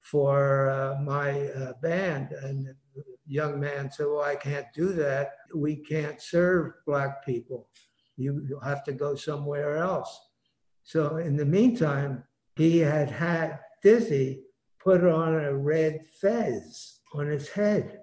[0.00, 2.32] for uh, my uh, band.
[2.32, 5.32] And the young man said, Well, I can't do that.
[5.54, 7.68] We can't serve Black people.
[8.16, 10.18] You, you'll have to go somewhere else.
[10.84, 12.24] So in the meantime,
[12.54, 14.44] he had had Dizzy
[14.82, 18.00] put on a red fez on his head.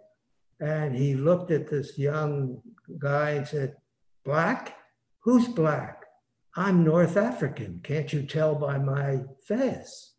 [0.59, 2.61] And he looked at this young
[2.99, 3.75] guy and said,
[4.23, 4.77] Black?
[5.21, 6.02] Who's black?
[6.55, 7.81] I'm North African.
[7.83, 10.11] Can't you tell by my fez?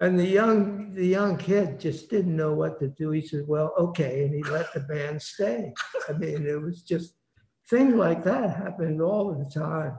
[0.00, 3.10] And the young, the young kid just didn't know what to do.
[3.10, 4.24] He said, Well, okay.
[4.24, 5.72] And he let the band stay.
[6.08, 7.14] I mean, it was just
[7.70, 9.96] things like that happened all the time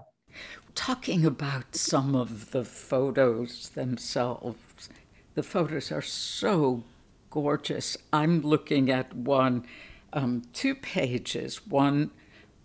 [0.76, 4.90] talking about some of the photos themselves,
[5.36, 6.84] the photos are so
[7.30, 7.98] gorgeous.
[8.12, 9.66] I'm looking at one,
[10.12, 12.12] um, two pages, one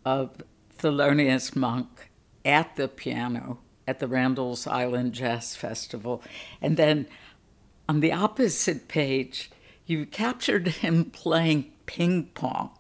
[0.04, 0.42] of
[0.78, 2.07] Thelonious Monk
[2.48, 6.22] at the piano at the Randall's Island Jazz Festival.
[6.60, 7.06] And then
[7.88, 9.50] on the opposite page,
[9.86, 12.70] you captured him playing ping pong.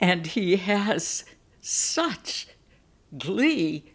[0.00, 1.24] And he has
[1.60, 2.48] such
[3.16, 3.92] glee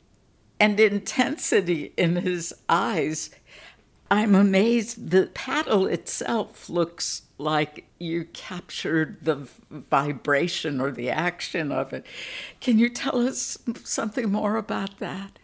[0.60, 3.32] and intensity in his eyes.
[4.10, 5.10] I'm amazed.
[5.10, 12.06] The paddle itself looks like you captured the vibration or the action of it.
[12.60, 15.40] Can you tell us something more about that?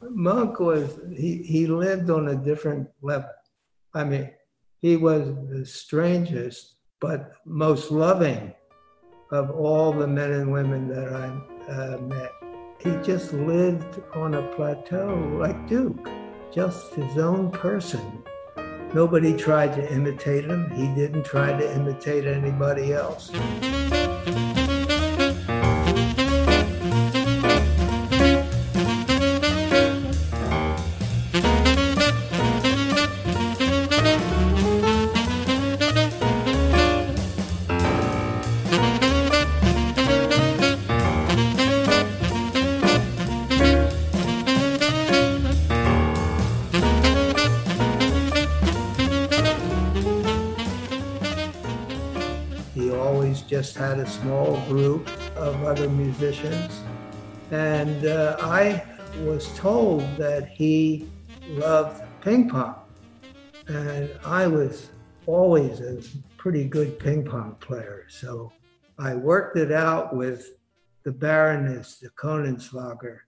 [0.00, 3.30] Monk was, he, he lived on a different level.
[3.94, 4.30] I mean,
[4.80, 8.52] he was the strangest but most loving
[9.30, 12.32] of all the men and women that I uh, met.
[12.78, 16.08] He just lived on a plateau like Duke,
[16.52, 18.22] just his own person.
[18.94, 20.70] Nobody tried to imitate him.
[20.70, 23.30] He didn't try to imitate anybody else.
[55.78, 56.80] Other musicians.
[57.52, 58.82] And uh, I
[59.20, 61.08] was told that he
[61.50, 62.74] loved ping pong.
[63.68, 64.88] And I was
[65.26, 66.02] always a
[66.36, 68.06] pretty good ping pong player.
[68.08, 68.50] So
[68.98, 70.56] I worked it out with
[71.04, 73.18] the Baroness, the Koenigswarter.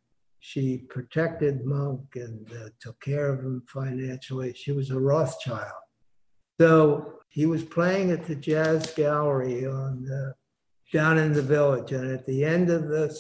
[0.41, 4.55] She protected Monk and uh, took care of him financially.
[4.55, 5.71] She was a Rothschild.
[6.61, 10.35] So he was playing at the Jazz Gallery on the,
[10.93, 11.93] down in the village.
[11.93, 13.17] And at the end of the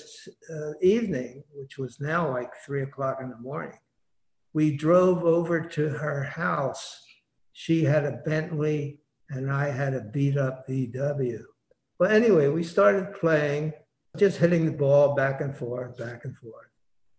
[0.53, 3.79] uh, evening, which was now like three o'clock in the morning,
[4.53, 7.03] we drove over to her house.
[7.53, 11.43] She had a Bentley and I had a beat up VW.
[11.99, 13.73] But anyway, we started playing
[14.17, 16.67] just hitting the ball back and forth, back and forth.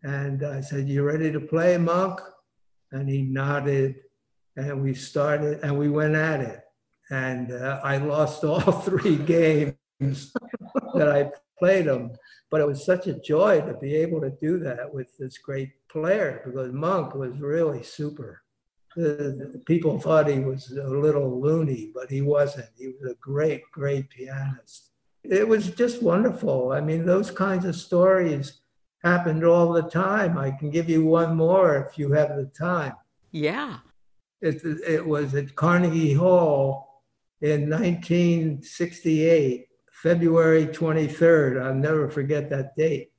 [0.04, 2.20] And I said, You ready to play, Monk?
[2.92, 3.96] And he nodded,
[4.58, 6.60] and we started, and we went at it.
[7.10, 12.12] And uh, I lost all three games that I played them.
[12.50, 15.72] But it was such a joy to be able to do that with this great
[15.90, 18.42] player because Monk was really super.
[18.98, 22.68] The, the people thought he was a little loony, but he wasn't.
[22.78, 24.92] He was a great, great pianist
[25.24, 26.72] it was just wonderful.
[26.72, 28.62] I mean, those kinds of stories
[29.04, 30.38] happened all the time.
[30.38, 32.94] I can give you one more if you have the time.
[33.32, 33.80] Yeah.
[34.42, 37.04] It, it was at Carnegie Hall
[37.42, 39.68] in 1968,
[40.02, 41.62] February 23rd.
[41.62, 43.12] I'll never forget that date.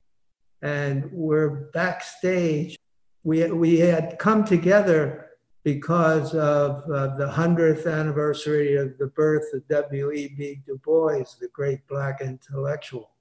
[0.61, 2.77] And we're backstage.
[3.23, 5.29] We, we had come together
[5.63, 10.61] because of uh, the 100th anniversary of the birth of W.E.B.
[10.65, 13.11] Du Bois, the great Black intellectual.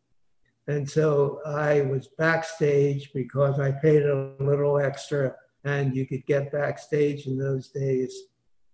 [0.66, 6.50] And so I was backstage because I paid a little extra and you could get
[6.50, 8.12] backstage in those days.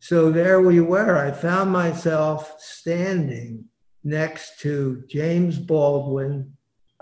[0.01, 1.19] So there we were.
[1.19, 3.67] I found myself standing
[4.05, 6.53] next to James Baldwin,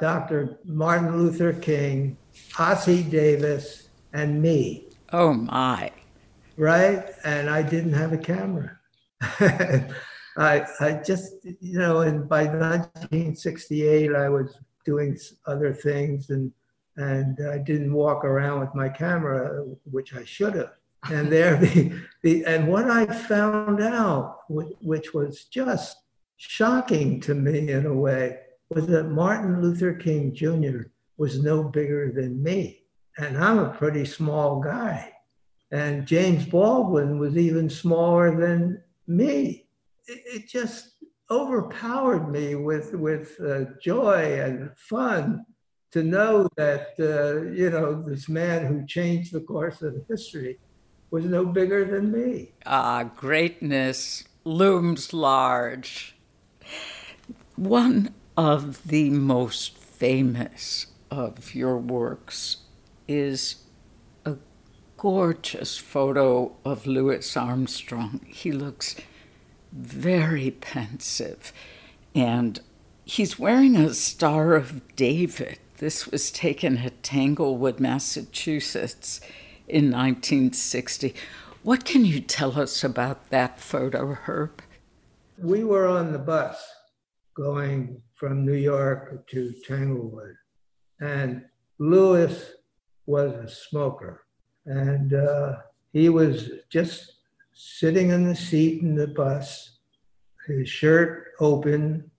[0.00, 0.58] Dr.
[0.64, 2.16] Martin Luther King,
[2.54, 4.88] Ossie Davis, and me.
[5.12, 5.92] Oh my
[6.56, 7.04] right?
[7.24, 8.78] And I didn't have a camera.
[9.20, 16.52] I, I just, you know, and by 1968, I was doing other things and,
[16.96, 20.72] and I didn't walk around with my camera, which I should have.
[21.10, 21.92] And there, the,
[22.22, 25.96] the, and what I found out, which was just
[26.36, 28.38] shocking to me in a way,
[28.70, 30.88] was that Martin Luther King Jr.
[31.16, 32.82] was no bigger than me.
[33.18, 35.12] And I'm a pretty small guy.
[35.70, 39.66] And James Baldwin was even smaller than me.
[40.06, 40.90] It, it just
[41.30, 45.44] overpowered me with, with uh, joy and fun
[45.92, 50.58] to know that, uh, you know, this man who changed the course of history
[51.10, 52.52] was no bigger than me.
[52.66, 56.15] Ah, greatness looms large.
[57.56, 62.58] One of the most famous of your works
[63.08, 63.56] is
[64.26, 64.36] a
[64.98, 68.20] gorgeous photo of Louis Armstrong.
[68.26, 68.94] He looks
[69.72, 71.54] very pensive,
[72.14, 72.60] and
[73.06, 75.58] he's wearing a Star of David.
[75.78, 79.18] This was taken at Tanglewood, Massachusetts
[79.66, 81.14] in 1960.
[81.62, 84.60] What can you tell us about that photo, Herb?
[85.38, 86.75] We were on the bus
[87.36, 90.34] going from New York to Tanglewood,
[91.00, 91.44] and
[91.78, 92.52] Louis
[93.04, 94.22] was a smoker.
[94.64, 95.56] And uh,
[95.92, 97.18] he was just
[97.52, 99.78] sitting in the seat in the bus,
[100.46, 102.10] his shirt open,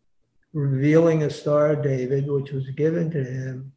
[0.54, 3.72] revealing a Star of David, which was given to him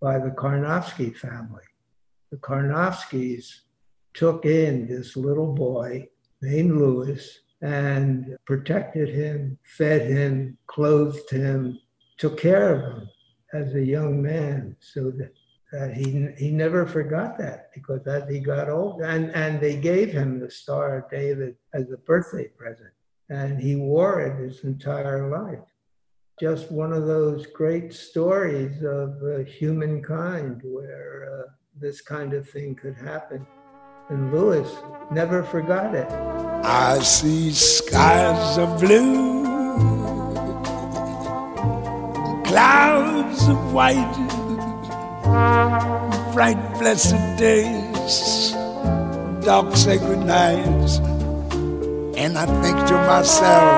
[0.00, 1.64] by the Karnofsky family.
[2.30, 3.60] The Karnofskys
[4.14, 6.08] took in this little boy
[6.42, 11.78] named Louis and protected him, fed him, clothed him,
[12.18, 13.08] took care of him
[13.52, 15.32] as a young man so that
[15.76, 20.12] uh, he he never forgot that because as he got old, and and they gave
[20.12, 22.92] him the Star of David as a birthday present,
[23.30, 25.64] and he wore it his entire life.
[26.40, 32.74] Just one of those great stories of uh, humankind where uh, this kind of thing
[32.74, 33.46] could happen.
[34.08, 34.68] And Louis
[35.10, 36.08] never forgot it.
[36.64, 39.44] I see skies of blue,
[42.44, 44.26] clouds of white
[46.36, 48.52] bright, blessed days,
[49.42, 50.98] dark, sacred nights,
[52.14, 53.72] and I think to myself,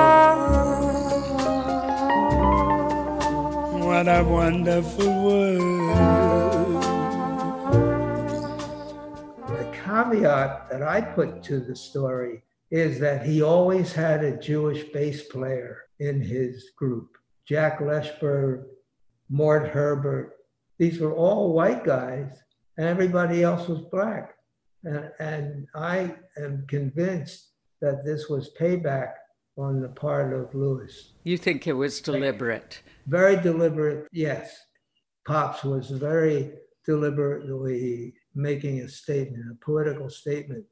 [3.81, 6.18] what a wonderful world.
[9.99, 15.25] Caveat that I put to the story is that he always had a Jewish bass
[15.25, 17.17] player in his group.
[17.45, 18.67] Jack Lesberg
[19.29, 20.37] Mort Herbert.
[20.79, 22.31] These were all white guys,
[22.77, 24.35] and everybody else was black.
[24.85, 27.49] And, and I am convinced
[27.81, 29.15] that this was payback
[29.57, 31.13] on the part of Louis.
[31.25, 32.83] You think it was deliberate?
[33.09, 34.57] Very deliberate, yes.
[35.27, 36.53] Pops was very
[36.87, 40.65] deliberately making a statement, a political statement.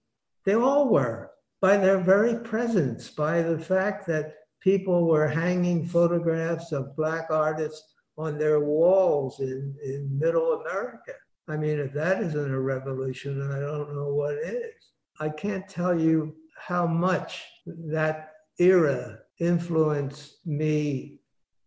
[0.44, 6.72] They all were, by their very presence, by the fact that people were hanging photographs
[6.72, 11.12] of Black artists on their walls in, in middle America.
[11.48, 14.74] I mean, if that isn't a revolution, I don't know what is.
[15.20, 21.20] I can't tell you how much that era influenced me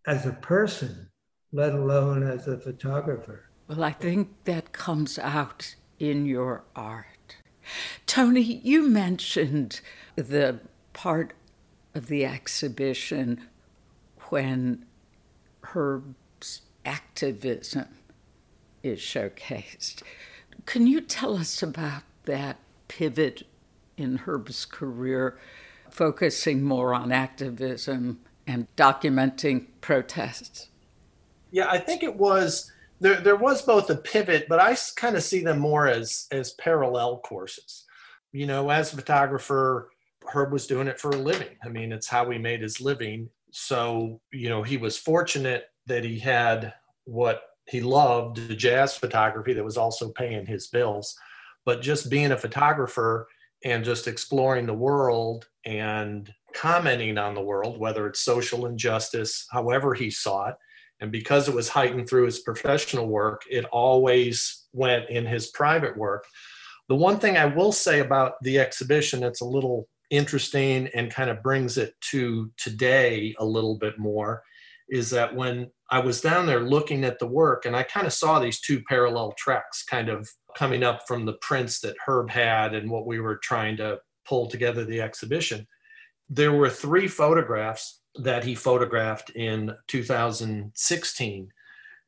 [0.08, 1.10] as a person,
[1.52, 3.50] let alone as a photographer.
[3.68, 7.06] Well, I think that comes out in your art.
[8.08, 9.82] Tony, you mentioned
[10.16, 10.60] the
[10.94, 11.34] part
[11.94, 13.48] of the exhibition
[14.30, 14.86] when
[15.62, 17.88] Herb's activism
[18.82, 20.02] is showcased.
[20.66, 23.44] Can you tell us about that pivot
[23.98, 25.38] in Herb's career,
[25.90, 30.70] focusing more on activism and documenting protests?
[31.52, 33.22] Yeah, I think it was there.
[33.22, 37.20] There was both a pivot, but I kind of see them more as as parallel
[37.20, 37.86] courses.
[38.32, 39.90] You know, as a photographer,
[40.32, 41.58] Herb was doing it for a living.
[41.64, 43.30] I mean, it's how he made his living.
[43.52, 46.74] So, you know, he was fortunate that he had
[47.06, 51.16] what he loved, the jazz photography that was also paying his bills.
[51.66, 53.28] But just being a photographer
[53.64, 59.94] and just exploring the world and commenting on the world, whether it's social injustice, however
[59.94, 60.56] he saw it.
[61.02, 65.98] And because it was heightened through his professional work, it always went in his private
[65.98, 66.26] work.
[66.90, 71.30] The one thing I will say about the exhibition that's a little interesting and kind
[71.30, 74.44] of brings it to today a little bit more
[74.90, 78.14] is that when I was down there looking at the work, and I kind of
[78.14, 80.28] saw these two parallel tracks kind of
[80.58, 84.48] coming up from the prints that Herb had and what we were trying to pull
[84.48, 85.68] together the exhibition.
[86.28, 91.52] There were three photographs that he photographed in 2016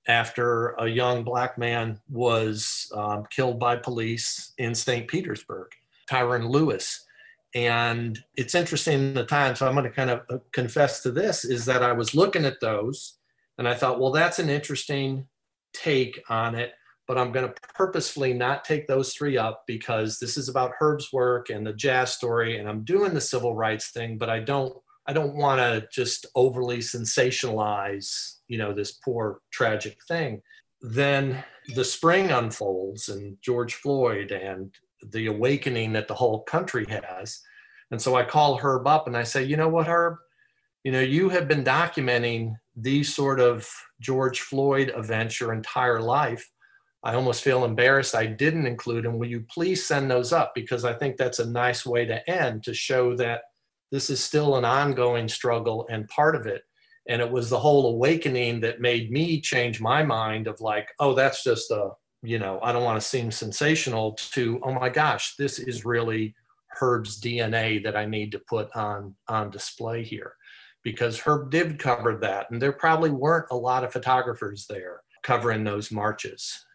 [0.07, 5.07] after a young black man was um, killed by police in St.
[5.07, 5.67] Petersburg,
[6.09, 7.05] Tyron Lewis.
[7.53, 11.11] And it's interesting in the time, so I'm going to kind of uh, confess to
[11.11, 13.17] this is that I was looking at those
[13.57, 15.27] and I thought, well, that's an interesting
[15.73, 16.73] take on it,
[17.07, 21.11] but I'm going to purposefully not take those three up because this is about Herb's
[21.11, 24.75] work and the jazz story, and I'm doing the civil rights thing, but I don't
[25.11, 30.41] I don't want to just overly sensationalize, you know, this poor tragic thing.
[30.79, 31.43] Then
[31.75, 34.73] the spring unfolds and George Floyd and
[35.11, 37.41] the awakening that the whole country has.
[37.91, 40.15] And so I call Herb up and I say, you know what, Herb?
[40.85, 43.67] You know, you have been documenting these sort of
[43.99, 46.49] George Floyd events your entire life.
[47.03, 49.19] I almost feel embarrassed I didn't include them.
[49.19, 50.53] Will you please send those up?
[50.55, 53.41] Because I think that's a nice way to end to show that
[53.91, 56.63] this is still an ongoing struggle and part of it.
[57.09, 61.13] And it was the whole awakening that made me change my mind of like, oh,
[61.13, 61.91] that's just a
[62.23, 66.35] you know, I don't want to seem sensational to, oh my gosh, this is really
[66.67, 70.33] Herb's DNA that I need to put on on display here.
[70.83, 75.63] Because Herb did cover that, and there probably weren't a lot of photographers there covering
[75.63, 76.65] those marches.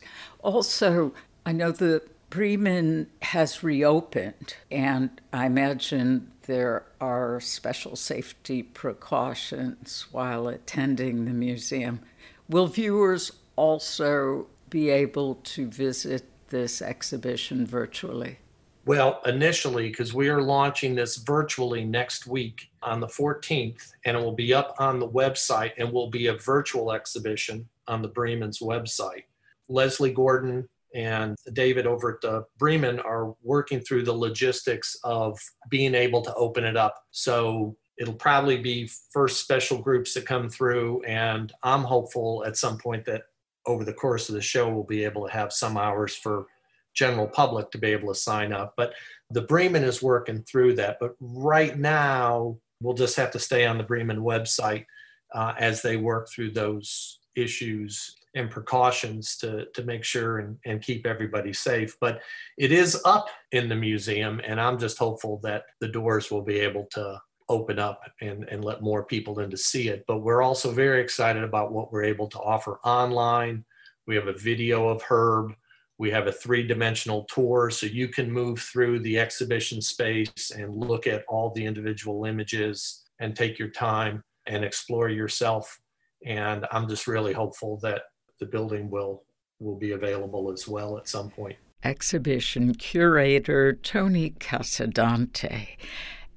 [0.43, 1.13] Also,
[1.45, 10.49] I know the Breman has reopened, and I imagine there are special safety precautions while
[10.49, 12.01] attending the museum.
[12.49, 18.39] Will viewers also be able to visit this exhibition virtually?
[18.85, 24.21] Well, initially, because we are launching this virtually next week on the 14th, and it
[24.21, 28.61] will be up on the website and will be a virtual exhibition on the Breman's
[28.61, 29.25] website.
[29.69, 35.39] Leslie Gordon and David over at the Breman are working through the logistics of
[35.69, 36.97] being able to open it up.
[37.11, 42.79] So it'll probably be first special groups that come through, and I'm hopeful at some
[42.79, 43.25] point that
[43.67, 46.47] over the course of the show, we'll be able to have some hours for
[46.95, 48.73] general public to be able to sign up.
[48.77, 48.95] But
[49.31, 50.97] the Breman is working through that.
[50.99, 54.87] But right now, we'll just have to stay on the Breman website
[55.35, 60.83] uh, as they work through those issues and precautions to, to make sure and, and
[60.83, 61.97] keep everybody safe.
[62.01, 62.21] But
[62.59, 66.61] it is up in the museum, and I'm just hopeful that the doors will be
[66.61, 70.05] able to open up and, and let more people in to see it.
[70.07, 73.65] But we're also very excited about what we're able to offer online.
[74.07, 75.55] We have a video of Herb.
[75.99, 80.77] We have a three dimensional tour, so you can move through the exhibition space and
[80.77, 85.81] look at all the individual images and take your time and explore yourself
[86.25, 88.03] And I'm just really hopeful that
[88.39, 89.25] the building will
[89.59, 91.57] will be available as well at some point.
[91.83, 95.77] Exhibition curator Tony Casadante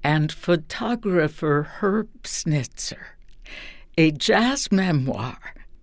[0.02, 3.16] and photographer Herb Snitzer.
[3.98, 5.38] A jazz memoir,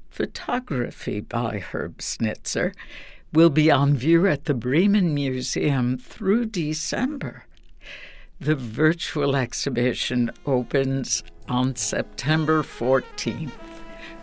[0.10, 2.74] photography by Herb Snitzer,
[3.34, 7.46] will be on view at the Breman Museum through December.
[8.40, 13.67] The virtual exhibition opens on September 14th.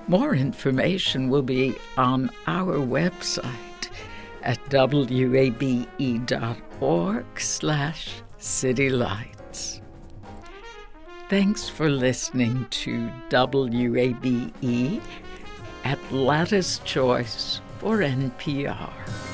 [0.06, 3.88] More information will be on our website
[4.42, 5.80] at wabe.org
[7.40, 9.80] slash citylights.
[11.30, 15.00] Thanks for listening to WABE
[15.84, 19.33] Atlanta's Choice for NPR.